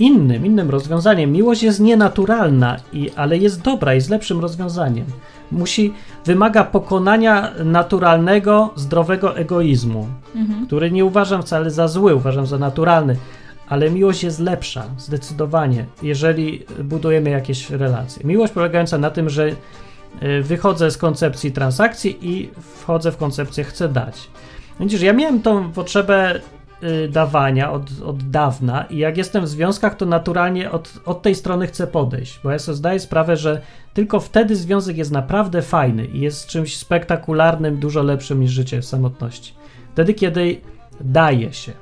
[0.00, 1.32] innym, innym rozwiązaniem.
[1.32, 5.06] Miłość jest nienaturalna, i, ale jest dobra, jest lepszym rozwiązaniem.
[5.52, 5.92] Musi,
[6.24, 10.66] wymaga pokonania naturalnego, zdrowego egoizmu, Mhm.
[10.66, 13.16] który nie uważam wcale za zły, uważam za naturalny,
[13.68, 18.26] ale miłość jest lepsza, zdecydowanie, jeżeli budujemy jakieś relacje.
[18.26, 23.88] Miłość polegająca na tym, że y, wychodzę z koncepcji transakcji i wchodzę w koncepcję chcę
[23.88, 24.30] dać.
[24.80, 26.40] Widzisz, ja miałem tą potrzebę
[27.08, 31.66] dawania od, od dawna i jak jestem w związkach, to naturalnie od, od tej strony
[31.66, 33.60] chcę podejść, bo ja sobie zdaję sprawę, że
[33.94, 38.84] tylko wtedy związek jest naprawdę fajny i jest czymś spektakularnym, dużo lepszym niż życie w
[38.84, 39.54] samotności.
[39.92, 40.60] Wtedy, kiedy
[41.00, 41.72] daje się,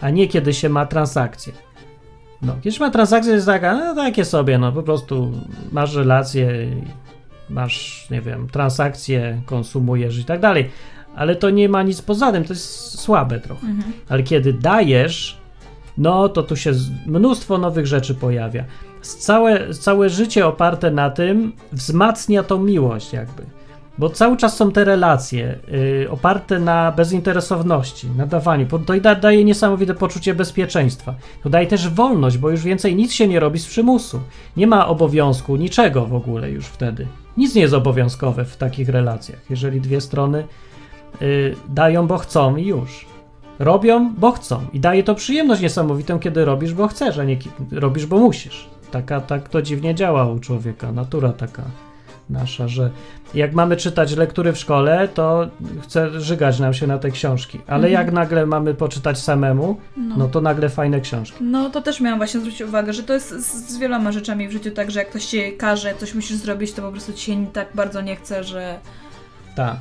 [0.00, 1.52] a nie kiedy się ma transakcję.
[2.42, 5.32] No, kiedy się ma transakcję, jest taka, no takie sobie, no po prostu
[5.72, 6.66] masz relacje,
[7.50, 10.70] masz, nie wiem, transakcje, konsumujesz i tak dalej,
[11.16, 13.66] ale to nie ma nic poza tym, to jest słabe trochę.
[13.66, 13.92] Mhm.
[14.08, 15.38] Ale kiedy dajesz,
[15.98, 16.72] no to tu się
[17.06, 18.64] mnóstwo nowych rzeczy pojawia.
[19.02, 23.42] Całe, całe życie oparte na tym wzmacnia tą miłość, jakby.
[23.98, 25.58] Bo cały czas są te relacje
[26.04, 28.66] y, oparte na bezinteresowności, na dawaniu.
[28.66, 31.14] To da, daje niesamowite poczucie bezpieczeństwa.
[31.42, 34.20] To daje też wolność, bo już więcej nic się nie robi z przymusu.
[34.56, 37.06] Nie ma obowiązku, niczego w ogóle już wtedy.
[37.36, 40.44] Nic nie jest obowiązkowe w takich relacjach, jeżeli dwie strony
[41.22, 43.06] y, dają, bo chcą i już.
[43.58, 44.60] Robią, bo chcą.
[44.72, 47.36] I daje to przyjemność niesamowitą, kiedy robisz, bo chcesz, a nie
[47.72, 48.66] robisz, bo musisz.
[48.90, 51.62] Taka, tak to dziwnie działa u człowieka, natura taka
[52.30, 52.90] nasza, że
[53.34, 55.46] jak mamy czytać lektury w szkole, to
[55.82, 57.58] chce żygać nam się na te książki.
[57.66, 57.92] Ale Mhm.
[57.92, 60.16] jak nagle mamy poczytać samemu, No.
[60.16, 61.44] no to nagle fajne książki.
[61.44, 64.52] No to też miałam właśnie zwrócić uwagę, że to jest z, z wieloma rzeczami w
[64.52, 67.46] życiu tak, że jak ktoś ci każe, coś musisz zrobić, to po prostu ci się
[67.46, 68.78] tak bardzo nie chce, że
[69.56, 69.76] Tak.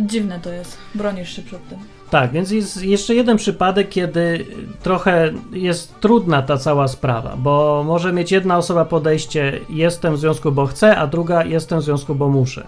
[0.00, 0.78] Dziwne to jest.
[0.94, 1.78] Bronisz się przed tym.
[2.10, 4.46] Tak, więc jest jeszcze jeden przypadek, kiedy
[4.82, 10.52] trochę jest trudna ta cała sprawa, bo może mieć jedna osoba podejście jestem w związku,
[10.52, 12.66] bo chcę, a druga jestem w związku, bo muszę.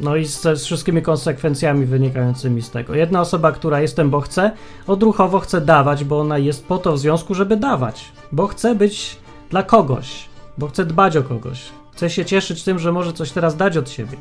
[0.00, 2.94] No i z, wszystkimi konsekwencjami wynikającymi z tego.
[2.94, 4.50] Jedna osoba, która jestem, bo chce,
[4.86, 9.16] odruchowo chce dawać, bo ona jest po to w związku, żeby dawać, bo chce być
[9.50, 10.28] dla kogoś,
[10.58, 13.90] bo chce dbać o kogoś, chce się cieszyć tym, że może coś teraz dać od
[13.90, 14.16] siebie.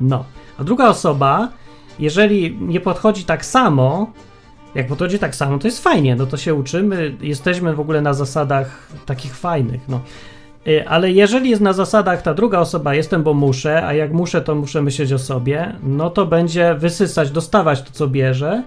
[0.00, 0.24] No,
[0.58, 1.48] a druga osoba
[1.98, 4.12] jeżeli nie podchodzi tak samo,
[4.74, 8.14] jak podchodzi tak samo, to jest fajnie, no to się uczymy, jesteśmy w ogóle na
[8.14, 10.00] zasadach takich fajnych, no.
[10.66, 14.40] Y, Ale jeżeli jest na zasadach ta druga osoba, jestem, bo muszę, a jak muszę,
[14.40, 18.62] to muszę myśleć o sobie, no to będzie wysysać, dostawać to, co bierze,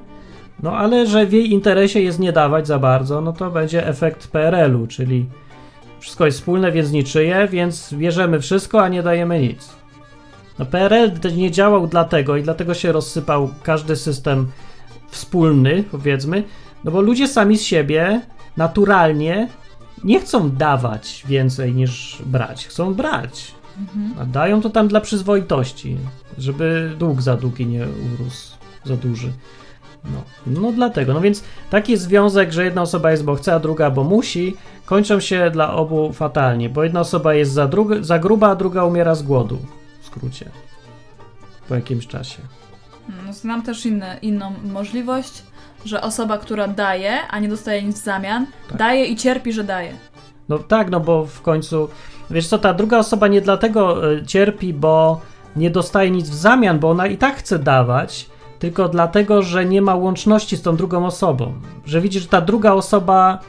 [0.64, 4.28] no ale że w jej interesie jest nie dawać za bardzo, no to będzie efekt
[4.28, 5.26] PRL-u, czyli
[6.00, 9.81] wszystko jest wspólne, więc niczyje, więc bierzemy wszystko, a nie dajemy nic.
[10.62, 14.52] No PRL nie działał dlatego i dlatego się rozsypał każdy system
[15.10, 16.44] wspólny, powiedzmy,
[16.84, 18.22] no bo ludzie sami z siebie
[18.58, 19.50] naturalnie
[20.04, 22.68] nie chcą dawać więcej niż brać.
[22.68, 23.56] Chcą brać.
[24.20, 25.98] A dają to tam dla przyzwoitości,
[26.38, 29.32] żeby dług za długi nie urósł za duży.
[30.04, 30.24] No,
[30.62, 31.14] no dlatego.
[31.14, 35.20] No więc taki związek, że jedna osoba jest bo chce, a druga bo musi, kończą
[35.20, 39.16] się dla obu fatalnie, bo jedna osoba jest za, drug- za gruba, a druga umiera
[39.16, 39.58] z głodu.
[40.12, 40.50] Skrócie.
[41.70, 42.38] Po jakimś czasie.
[43.26, 45.44] No, znam też inne, inną możliwość,
[45.86, 48.78] że osoba, która daje, a nie dostaje nic w zamian, Tak.
[48.78, 49.94] daje i cierpi, że daje.
[50.50, 51.90] No tak, no bo w końcu,
[52.32, 55.22] wiesz co, ta druga osoba nie dlatego y, cierpi, bo
[55.56, 59.82] nie dostaje nic w zamian, bo ona i tak chce dawać, tylko dlatego, że nie
[59.82, 61.54] ma łączności z tą drugą osobą.
[61.86, 63.40] Że widzi, że ta druga osoba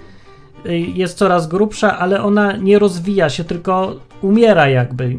[0.94, 5.16] jest coraz grubsza, ale ona nie rozwija się, tylko umiera jakby.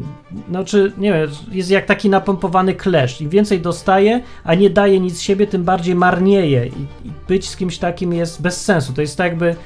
[0.48, 3.20] No czy, nie wiem, jest jak taki napompowany klesz.
[3.20, 6.66] Im więcej dostaje, a nie daje nic siebie, tym bardziej marnieje.
[6.66, 8.92] I, i być z kimś takim jest bez sensu.
[8.92, 9.56] To jest tak jakby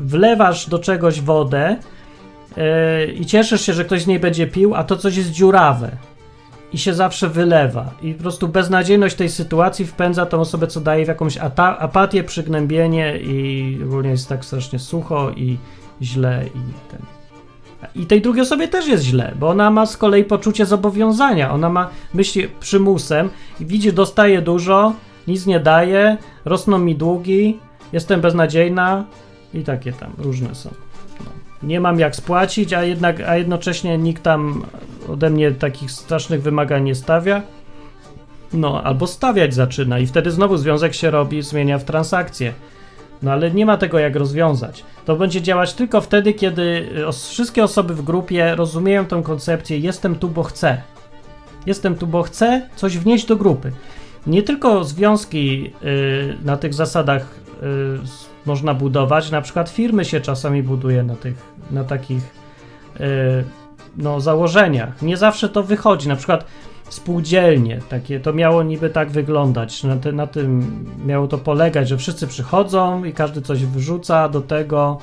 [0.00, 1.76] wlewasz do czegoś wodę
[2.56, 2.62] yy,
[3.06, 5.90] i cieszysz się, że ktoś z niej będzie pił, a to coś jest dziurawe
[6.72, 7.90] i się zawsze wylewa.
[8.02, 11.38] I po prostu beznadziejność tej sytuacji wpędza tą osobę, co daje w jakąś
[11.78, 15.58] apatię, przygnębienie i ogólnie jest tak strasznie sucho i
[16.02, 17.00] źle i ten.
[17.94, 21.52] I tej drugiej osobie też jest źle, bo ona ma z kolei poczucie zobowiązania.
[21.52, 24.92] Ona ma myśli przymusem i widzi, dostaje dużo,
[25.28, 27.58] nic nie daje, rosną mi długi,
[27.92, 29.04] jestem beznadziejna
[29.54, 30.70] i takie tam różne są.
[31.62, 34.64] Nie mam jak spłacić, a jednak, a jednocześnie nikt tam
[35.08, 37.42] ode mnie takich strasznych wymagań nie stawia.
[38.52, 42.52] No, albo stawiać zaczyna i wtedy znowu związek się robi, zmienia w transakcję.
[43.22, 44.84] No ale nie ma tego jak rozwiązać.
[45.04, 46.62] To będzie działać tylko wtedy, kiedy
[47.08, 50.82] y, wszystkie osoby w grupie rozumieją tę koncepcję jestem tu, bo chcę.
[51.66, 53.72] Jestem tu, bo chcę coś wnieść do grupy.
[54.26, 60.62] Nie tylko związki y, na tych zasadach y, można budować, na przykład firmy się czasami
[60.62, 61.34] buduje na tych,
[61.70, 62.22] na takich
[63.00, 63.00] y,
[63.96, 65.02] no, założeniach.
[65.02, 66.44] Nie zawsze to wychodzi, na przykład
[66.88, 72.26] spółdzielnie, takie, to miało niby tak wyglądać, na, na tym miało to polegać, że wszyscy
[72.26, 74.98] przychodzą i każdy coś wrzuca do tego,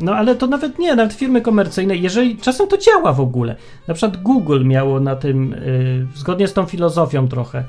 [0.00, 3.56] no ale to nawet nie, nawet firmy komercyjne, jeżeli czasem to działa w ogóle.
[3.88, 7.64] Na przykład Google miało na tym, y, zgodnie z tą filozofią trochę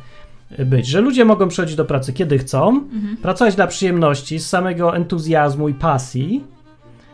[0.58, 2.82] być, że ludzie mogą przychodzić do pracy kiedy chcą,
[3.22, 6.44] pracować dla przyjemności, z samego entuzjazmu i pasji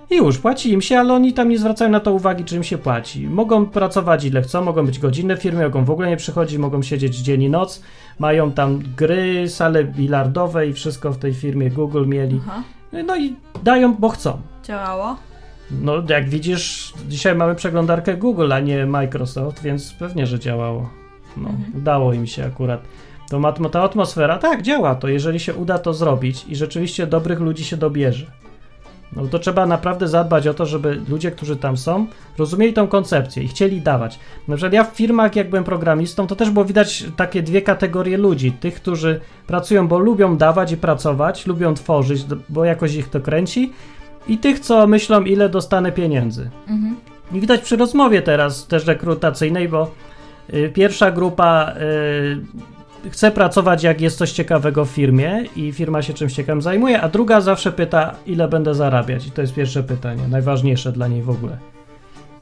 [0.10, 2.64] i już, płaci im się, ale oni tam nie zwracają na to uwagi, czy im
[2.64, 3.28] się płaci.
[3.28, 7.18] Mogą pracować ile chcą, mogą być godzinne firmy, mogą w ogóle nie przychodzić, mogą siedzieć
[7.18, 7.82] dzień i noc,
[8.20, 12.42] mają tam gry, sale bilardowe i wszystko w tej firmie Google mieli.
[12.48, 12.64] Aha.
[13.08, 14.42] No i dają, bo chcą.
[14.64, 15.16] Działało?
[15.72, 20.90] No, jak widzisz, dzisiaj mamy przeglądarkę Google, a nie Microsoft, więc pewnie, że działało.
[21.38, 22.82] No, udało im się akurat.
[23.30, 27.66] To ta atmosfera, tak, działa to, jeżeli się uda to zrobić i rzeczywiście dobrych ludzi
[27.66, 28.26] się dobierze.
[29.16, 32.08] No to trzeba naprawdę zadbać o to, żeby ludzie, którzy tam są,
[32.38, 34.20] rozumieli tą koncepcję i chcieli dawać.
[34.48, 38.18] Na przykład ja w firmach, jak byłem programistą, to też było widać takie dwie kategorie
[38.18, 38.52] ludzi.
[38.52, 43.74] Tych, którzy pracują, bo lubią dawać i pracować, lubią tworzyć, bo jakoś ich to kręci
[44.28, 46.50] i tych, co myślą, ile dostanę pieniędzy.
[46.68, 46.96] Mhm.
[47.32, 49.92] I widać przy rozmowie teraz też rekrutacyjnej, bo
[50.54, 52.75] y, pierwsza grupa y,
[53.12, 57.10] chce pracować, jak jest coś ciekawego w firmie i firma się czymś ciekawym zajmuje, a
[57.10, 59.28] druga zawsze pyta, ile będę zarabiać.
[59.28, 61.58] I to jest pierwsze pytanie, najważniejsze dla niej w ogóle.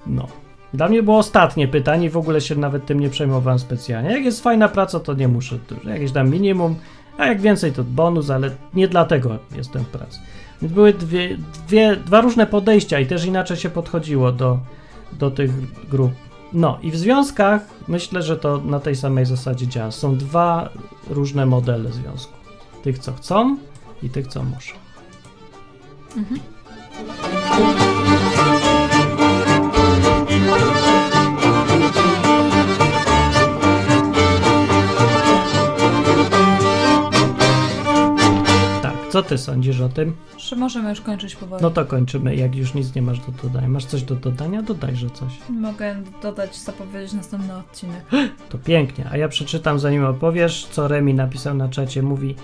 [0.07, 0.27] No.
[0.73, 4.11] Dla mnie było ostatnie pytanie i w ogóle się nawet tym nie przejmowałem specjalnie.
[4.11, 5.57] Jak jest fajna praca, to nie muszę.
[5.67, 6.75] To jakieś tam minimum,
[7.17, 10.19] a jak więcej, to bonus, ale nie dlatego jestem w pracy.
[10.61, 11.37] Więc były dwie,
[11.67, 14.59] dwie, dwa różne podejścia i też inaczej się podchodziło do,
[15.19, 15.51] do tych
[15.89, 16.11] grup.
[16.53, 19.91] No i w związkach myślę, że to na tej samej zasadzie działa.
[19.91, 20.69] Są dwa
[21.09, 22.33] różne modele związku.
[22.83, 23.57] Tych, co chcą
[24.03, 24.73] i tych, co muszą.
[26.17, 26.39] Mhm.
[39.13, 40.15] Co ty sądzisz o tym?
[40.37, 41.63] Że możemy już kończyć powoli.
[41.63, 43.67] No to kończymy, jak już nic nie masz do dodania.
[43.67, 44.61] Masz coś do dodania?
[44.61, 45.39] Dodajże coś.
[45.49, 48.05] Mogę dodać, zapowiedzieć następny odcinek.
[48.49, 49.07] To pięknie.
[49.11, 52.01] A ja przeczytam, zanim opowiesz, co Remi napisał na czacie.
[52.01, 52.35] Mówi: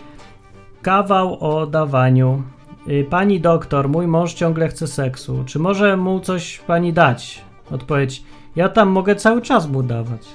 [0.82, 2.44] Kawał o dawaniu.
[2.88, 5.44] Y, Pani doktor, mój mąż ciągle chce seksu.
[5.46, 7.42] Czy może mu coś pani dać?
[7.72, 8.24] Odpowiedź:
[8.56, 10.22] Ja tam mogę cały czas mu dawać.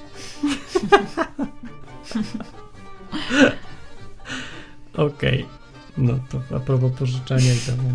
[5.07, 5.54] Okej.
[5.97, 7.91] No to a propos pożyczania i dawania.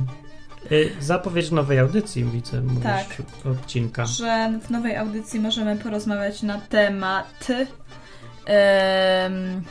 [0.72, 3.06] Y, Zapowiedź nowej audycji, widzę, mówisz Tak.
[3.52, 4.06] odcinka.
[4.06, 7.46] Że w nowej audycji możemy porozmawiać na temat.
[8.46, 9.62] em,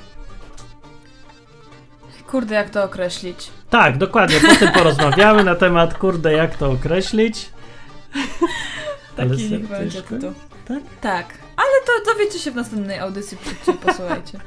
[2.27, 3.49] kurde, jak to określić?
[3.69, 4.37] Tak, dokładnie.
[4.49, 7.49] Potem porozmawiamy na temat, kurde, jak to określić.
[9.17, 10.33] Ale Taki niech będzie tytuł.
[10.67, 10.79] Tak?
[11.01, 11.25] Tak,
[11.57, 14.39] ale to dowiecie się w następnej audycji, przyjdźcie, posłuchajcie.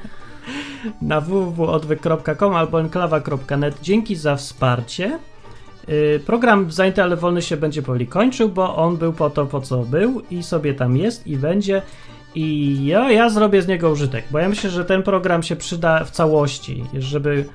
[1.01, 3.75] Na www.odwyk.com albo enklawa.net.
[3.81, 5.19] Dzięki za wsparcie.
[5.87, 9.61] Yy, Program Zajęty, ale wolny się będzie powoli kończył, bo on był po to, po
[9.61, 11.81] co był i sobie tam jest i będzie.
[12.35, 16.03] I ja, ja zrobię z niego użytek, bo ja myślę, że ten program się przyda
[16.03, 17.45] w całości, żeby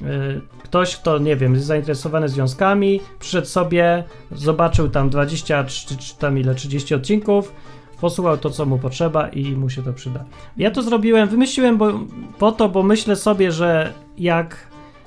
[0.00, 6.16] yy, ktoś, kto, nie wiem, jest zainteresowany związkami, przyszedł sobie, zobaczył tam 20 czy, czy
[6.16, 7.52] tam ile, 30 odcinków,
[8.00, 10.24] posłuchał to, co mu potrzeba i mu się to przyda.
[10.56, 11.92] Ja to zrobiłem, wymyśliłem bo,
[12.38, 14.56] po to, bo myślę sobie, że jak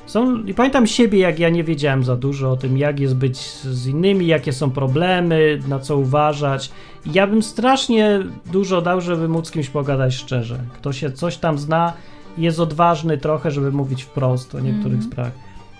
[0.05, 3.37] są, i pamiętam siebie, jak ja nie wiedziałem za dużo o tym, jak jest być
[3.51, 6.71] z innymi, jakie są problemy, na co uważać.
[7.05, 8.19] I ja bym strasznie
[8.51, 10.59] dużo dał, żeby móc z kimś pogadać szczerze.
[10.73, 11.93] Kto się coś tam zna,
[12.37, 15.11] jest odważny trochę, żeby mówić wprost o niektórych Mhm.
[15.11, 15.33] sprawach.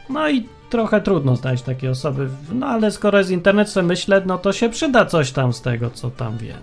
[0.10, 4.38] No i trochę trudno znaleźć takie osoby, no ale skoro jest internet, sobie myślę, no
[4.38, 6.58] to się przyda coś tam z tego, co tam wiem.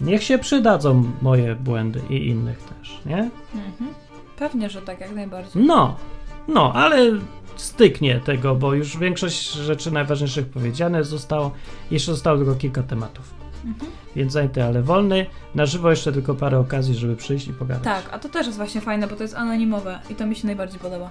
[0.00, 3.30] Niech się przydadzą moje błędy i innych też, nie?
[3.54, 3.94] Mhm.
[4.38, 5.62] Pewnie, że tak, jak najbardziej.
[5.62, 5.96] No,
[6.48, 7.12] no, ale
[7.56, 11.50] styknie tego, bo już większość rzeczy najważniejszych powiedziane zostało.
[11.90, 13.34] Jeszcze zostało tylko kilka tematów.
[13.64, 13.92] Mhm.
[14.16, 15.26] Więc zajęty, ale wolny.
[15.54, 17.84] Na żywo jeszcze tylko parę okazji, żeby przyjść i pogadać.
[17.84, 20.46] Tak, a to też jest właśnie fajne, bo to jest anonimowe i to mi się
[20.46, 21.10] najbardziej podoba.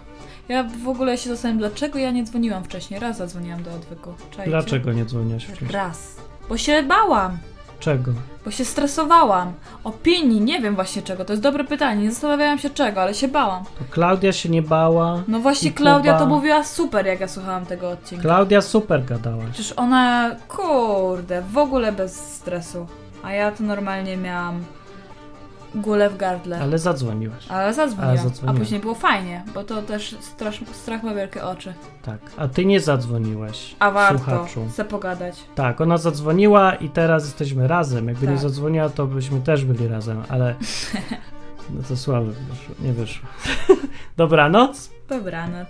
[0.50, 3.00] Ja w ogóle się zastanawiam, dlaczego ja nie dzwoniłam wcześniej.
[3.00, 4.14] Raz zadzwoniłam do odwyku.
[4.32, 4.52] Czajcie?
[4.52, 5.72] Dlaczego nie dzwoniłaś wcześniej?
[5.72, 6.18] Raz.
[6.50, 7.38] Bo się bałam.
[7.80, 8.12] Czego?
[8.46, 9.54] Bo się stresowałam.
[9.84, 11.26] Opinii, nie wiem właśnie czego.
[11.26, 12.04] To jest dobre pytanie.
[12.04, 13.64] Nie zastanawiałam się czego, ale się bałam.
[13.64, 15.24] To Klaudia się nie bała.
[15.28, 16.26] No właśnie Klaudia Kuba.
[16.26, 18.22] to mówiła super, jak ja słuchałam tego odcinka.
[18.24, 19.46] Klaudia super gadałaś.
[19.54, 22.88] Przecież ona, kurde, w ogóle bez stresu.
[23.24, 24.64] A ja to normalnie miałam
[25.76, 26.60] gulę w gardle.
[26.60, 27.48] Ale zadzwoniłaś.
[27.50, 28.10] Ale zadzwoniłam.
[28.10, 28.56] Ale zadzwoniłam.
[28.56, 31.74] A później było fajnie, bo to też strasz, strach ma wielkie oczy.
[32.02, 32.20] Tak.
[32.38, 33.76] A ty nie zadzwoniłaś.
[33.80, 34.70] A warto Słuchaczu.
[34.74, 35.36] se pogadać.
[35.56, 38.08] Tak, ona zadzwoniła i teraz jesteśmy razem.
[38.08, 38.42] Jakby nie Tak.
[38.42, 40.56] zadzwoniła, to byśmy też byli razem, ale.
[41.70, 43.30] No to słabo wyszło, nie wyszło.
[44.18, 44.90] Dobranoc.
[45.10, 45.68] Dobranoc.